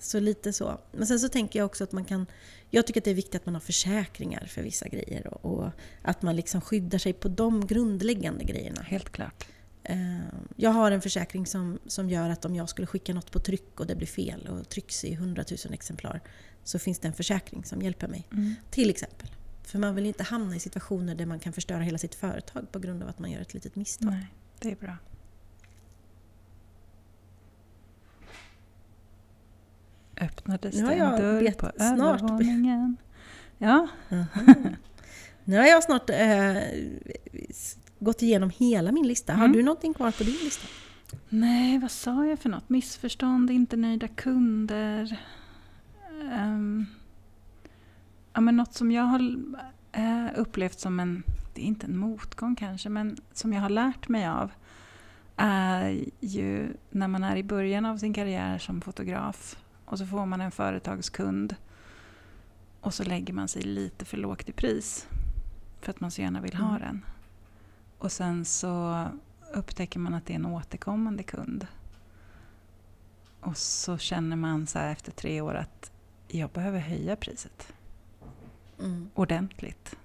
[0.06, 0.80] Så lite så.
[0.92, 2.26] Men sen så tänker jag också att man kan...
[2.70, 5.70] Jag tycker att det är viktigt att man har försäkringar för vissa grejer och, och
[6.02, 8.82] att man liksom skyddar sig på de grundläggande grejerna.
[8.82, 9.46] Helt klart.
[9.82, 9.96] Eh,
[10.56, 13.80] Jag har en försäkring som, som gör att om jag skulle skicka något på tryck
[13.80, 16.20] och det blir fel och trycks i 100 000 exemplar
[16.64, 18.28] så finns det en försäkring som hjälper mig.
[18.32, 18.54] Mm.
[18.70, 19.28] Till exempel.
[19.62, 22.78] För man vill inte hamna i situationer där man kan förstöra hela sitt företag på
[22.78, 24.10] grund av att man gör ett litet misstag.
[24.10, 24.26] Nej,
[24.60, 24.96] det är bra.
[30.20, 32.20] Öppnades det en dörr på snart.
[32.22, 32.96] övervåningen?
[33.58, 33.88] Ja,
[35.44, 36.56] Nu har jag snart eh,
[37.98, 39.32] gått igenom hela min lista.
[39.32, 39.56] Har Mm.
[39.56, 40.66] du någonting kvar på din lista?
[41.28, 42.68] nej vad sa jag för något?
[42.68, 45.16] Missförstånd, inte nöjda kunder.
[46.32, 46.86] Ehm,
[48.32, 49.36] ja, men något som jag har
[49.92, 51.22] eh, upplevt som en,
[51.54, 54.50] det är inte en motgång kanske, men som jag har lärt mig av
[55.36, 59.56] är ju när man är i början av sin karriär som fotograf
[59.86, 61.56] och så får man en företagskund
[62.80, 65.08] och så lägger man sig lite för lågt i pris
[65.80, 66.80] för att man så gärna vill ha Mm.
[66.80, 67.04] den.
[67.98, 69.04] Och sen så
[69.54, 71.66] upptäcker man att det är en återkommande kund.
[73.40, 75.92] Och så känner man så här efter tre år att
[76.28, 77.72] jag behöver höja priset
[78.80, 79.10] Mm.
[79.14, 79.96] ordentligt.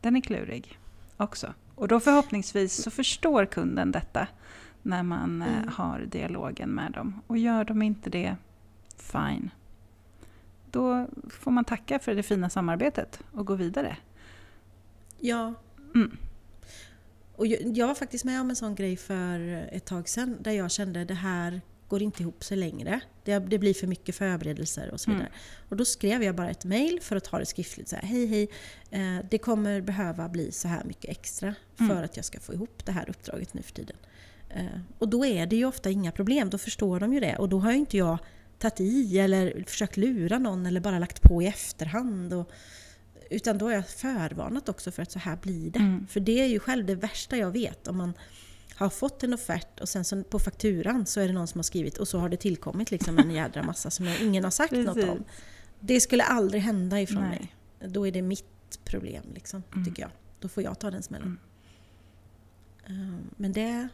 [0.00, 0.78] Den är klurig
[1.16, 1.54] också.
[1.74, 4.28] Och då förhoppningsvis så förstår kunden detta
[4.82, 5.68] när man eh, Mm.
[5.68, 7.20] har dialogen med dem.
[7.26, 8.36] Och gör de inte det,
[8.96, 9.50] fine.
[10.70, 13.96] Då får man tacka för det fina samarbetet och gå vidare.
[15.20, 15.54] Ja.
[15.94, 16.16] Mm.
[17.36, 20.52] Och jag, jag var faktiskt med om en sån grej för ett tag sedan där
[20.52, 23.00] jag kände att det här går inte ihop sig längre.
[23.24, 25.26] Det, det blir för mycket förberedelser och så vidare.
[25.26, 25.38] Mm.
[25.68, 27.88] Och då skrev jag bara ett mail för att ha det skriftligt.
[27.88, 28.48] Så här, hej hej,
[28.90, 32.04] eh, det kommer behöva bli så här mycket extra för Mm.
[32.04, 33.96] att jag ska få ihop det här uppdraget nu för tiden.
[34.48, 37.36] Eh, och då är det ju ofta inga problem, då förstår de ju det.
[37.36, 38.18] Och då har ju inte jag
[38.70, 42.34] tagit i eller försökt lura någon eller bara lagt på i efterhand.
[42.34, 42.50] Och,
[43.30, 45.78] utan då har jag förvarnat också för att så här blir det.
[45.78, 46.06] Mm.
[46.06, 47.88] För det är ju själv det värsta jag vet.
[47.88, 48.12] Om man
[48.76, 51.62] har fått en offert och sen så på fakturan så är det någon som har
[51.62, 54.72] skrivit och så har det tillkommit liksom en jädra massa som jag, ingen har sagt
[54.72, 55.24] något om.
[55.80, 57.50] Det skulle aldrig hända ifrån Nej.
[57.80, 57.90] mig.
[57.90, 59.84] Då är det mitt problem, liksom, Mm.
[59.84, 60.10] tycker jag.
[60.40, 61.38] Då får jag ta den smällen.
[62.86, 63.14] Mm.
[63.14, 63.88] Eh, Men det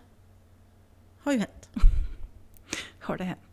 [1.18, 1.68] har ju hänt.
[3.00, 3.49] Har det hänt?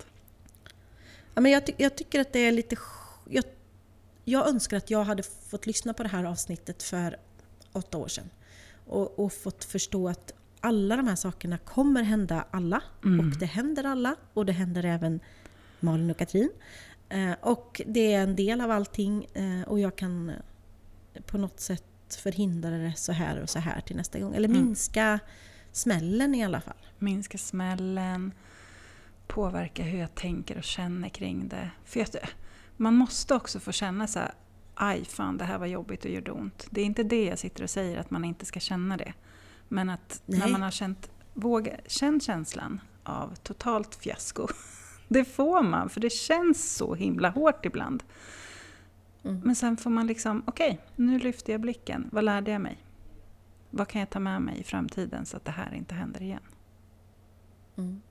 [1.37, 2.75] Ja, men jag, ty- jag tycker att det är lite...
[3.29, 3.43] Jag,
[4.23, 7.17] jag önskar att jag hade fått lyssna på det här avsnittet för
[7.71, 8.29] åtta år sedan.
[8.87, 12.81] Och, och fått förstå att alla de här sakerna kommer hända alla.
[13.03, 13.19] Mm.
[13.19, 14.15] Och det händer alla.
[14.33, 15.19] Och det händer även
[15.79, 16.49] Malin och Katrin.
[17.09, 19.25] Eh, och det är en del av allting.
[19.33, 23.81] Eh, och jag kan eh, på något sätt förhindra det så här och så här
[23.81, 24.35] till nästa gång.
[24.35, 24.61] Eller Mm.
[24.65, 25.19] minska
[25.71, 26.87] smällen i alla fall.
[26.99, 28.31] Minska smällen,
[29.27, 31.71] påverka hur jag tänker och känner kring det.
[31.85, 32.09] För jag,
[32.77, 34.31] man måste också få känna så här,
[34.75, 36.67] aj fan det här var jobbigt och gjorde ont.
[36.69, 39.13] Det är inte det jag sitter och säger att man inte ska känna det.
[39.67, 40.51] Men att när Nej.
[40.51, 44.47] man har känt, våga, känt känslan av totalt fiasko.
[45.09, 48.03] Det får man, för det känns så himla hårt ibland.
[49.23, 49.41] Mm.
[49.43, 52.09] Men sen får man liksom, okej, nu lyfter jag blicken.
[52.11, 52.83] Vad lärde jag mig?
[53.69, 56.41] Vad kan jag ta med mig i framtiden så att det här inte händer igen?
[57.77, 58.01] Mm.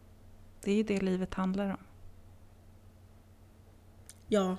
[0.66, 1.76] Det är ju det livet handlar om.
[4.28, 4.56] Ja,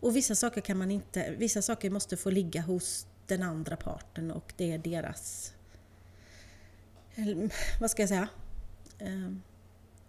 [0.00, 1.34] och vissa saker kan man inte...
[1.38, 5.52] Vissa saker måste få ligga hos den andra parten och det är deras...
[7.80, 8.28] Vad ska jag säga?
[8.98, 9.42] Ehm,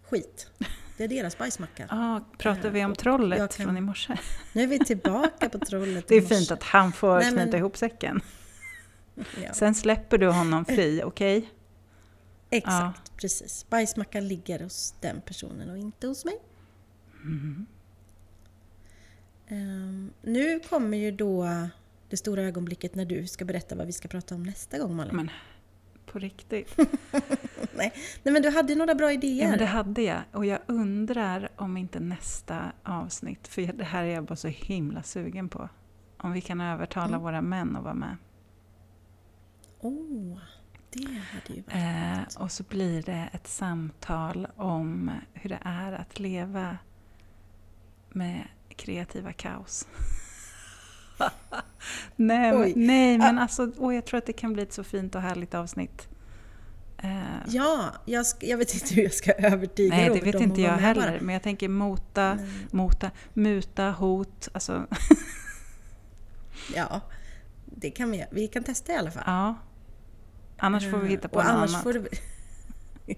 [0.02, 0.50] skit.
[0.96, 1.86] Det är deras bajsmacka.
[1.90, 4.16] Ah, pratar vi om och trollet kan- från i morse?
[4.52, 7.58] Nu är vi tillbaka på trollet Det är fint att han får Nej, men- knyta
[7.58, 8.20] ihop säcken.
[9.42, 11.50] Ja, Sen släpper du honom fri, okej?
[12.56, 13.66] Exakt, precis.
[13.70, 16.38] Bajsmackan ligger hos den personen och inte hos mig.
[17.24, 17.66] Mm.
[19.48, 21.48] Ehm, nu kommer ju då
[22.08, 25.16] det stora ögonblicket när du ska berätta vad vi ska prata om nästa gång Malin.
[25.16, 25.30] Men
[26.06, 26.76] på riktigt.
[27.76, 27.92] Nej.
[28.22, 29.42] Nej men du hade några bra idéer.
[29.42, 30.22] Ja, men det hade jag.
[30.32, 35.02] Och jag undrar om inte nästa avsnitt, för det här är jag bara så himla
[35.02, 35.68] sugen på.
[36.16, 37.20] Om vi kan övertala Mm.
[37.20, 38.16] våra män att vara med.
[39.80, 40.38] Åh,
[41.68, 46.78] Eh, och så blir det ett samtal om hur det är att leva
[48.10, 48.42] med
[48.76, 49.86] kreativa kaos.
[52.16, 55.14] nej, men, nej, men alltså, åh, jag tror att det kan bli ett så fint
[55.14, 56.08] och härligt avsnitt.
[56.98, 60.60] Eh, Ja, jag, ska, jag vet inte hur jag ska övertyga nej, det vet inte
[60.60, 61.10] jag heller.
[61.12, 61.20] bara.
[61.20, 64.48] Men jag tänker mota, Men, mota, muta, hot.
[64.52, 64.86] Alltså,
[66.74, 67.00] ja,
[67.66, 69.22] det kan vi Vi kan testa i alla fall.
[69.26, 69.56] ja.
[70.62, 71.82] Annars får vi hitta på Och något annat.
[71.82, 72.00] Får det...
[73.06, 73.16] ja.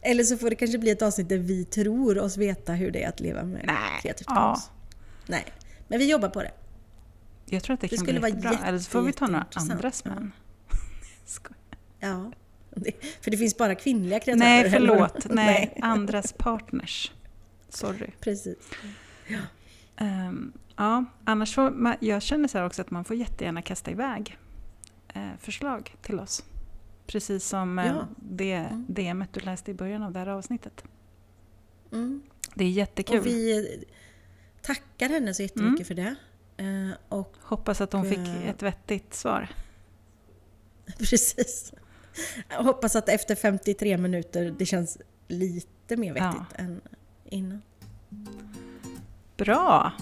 [0.00, 3.02] Eller så får det kanske bli ett avsnitt där vi tror oss veta hur det
[3.02, 4.34] är att leva med Nej, kreativt ja.
[4.34, 4.70] kaos.
[5.26, 5.44] Nej,
[5.88, 6.50] men vi jobbar på det.
[7.46, 8.68] Jag tror att det, Det kan skulle bli vara jättebra.
[8.68, 10.10] Eller så får vi ta några andras Ja.
[10.10, 10.32] män.
[12.00, 12.32] Ja.
[12.70, 14.48] Det, för det finns bara kvinnliga kreatörer.
[14.48, 15.26] Nej, förlåt.
[15.30, 17.12] Nej, andras partners.
[17.68, 18.10] Sorry.
[18.20, 18.56] Precis.
[19.96, 23.90] Ehm, ja, annars får man, jag känner så här också att man får jättegärna kasta
[23.90, 24.38] iväg
[25.38, 26.44] förslag till oss.
[27.06, 28.06] Precis som eh, Ja.
[28.16, 28.86] det Mm.
[28.88, 30.84] DMet du läste i början av det här avsnittet.
[31.92, 32.22] Mm.
[32.54, 33.18] Det är jättekul.
[33.18, 33.84] Och vi
[34.62, 36.06] tackar henne så jättemycket Mm.
[36.06, 36.14] för
[36.56, 36.62] det.
[36.90, 39.48] Eh, och Hoppas att hon fick eh, ett vettigt svar.
[40.98, 41.72] precis.
[42.48, 44.98] Jag hoppas att efter 53 minuter det känns
[45.28, 46.80] lite mer vettigt än
[47.24, 47.62] innan.
[49.36, 49.92] Bra!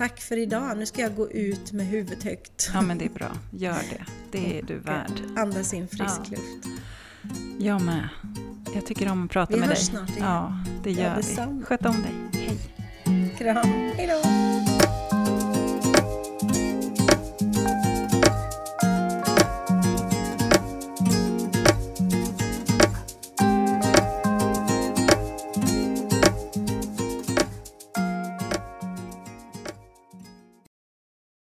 [0.00, 0.78] Tack för idag.
[0.78, 2.70] Nu ska jag gå ut med huvudet högt.
[2.74, 3.28] Ja men det är bra.
[3.52, 4.04] Gör det.
[4.30, 5.12] Det är du värd.
[5.36, 6.30] Andas in frisk Ja.
[6.30, 6.66] luft.
[7.58, 8.08] Jag med.
[8.74, 9.86] Jag tycker om att prata Vi med hörs dig.
[9.86, 10.22] snart igen.
[10.24, 11.22] Ja, det Ja, gör vi.
[11.22, 11.62] detsamma.
[11.66, 12.40] Sköt om dig.
[12.40, 13.30] Hej!
[13.38, 13.68] Kram.
[13.96, 14.69] Hej då!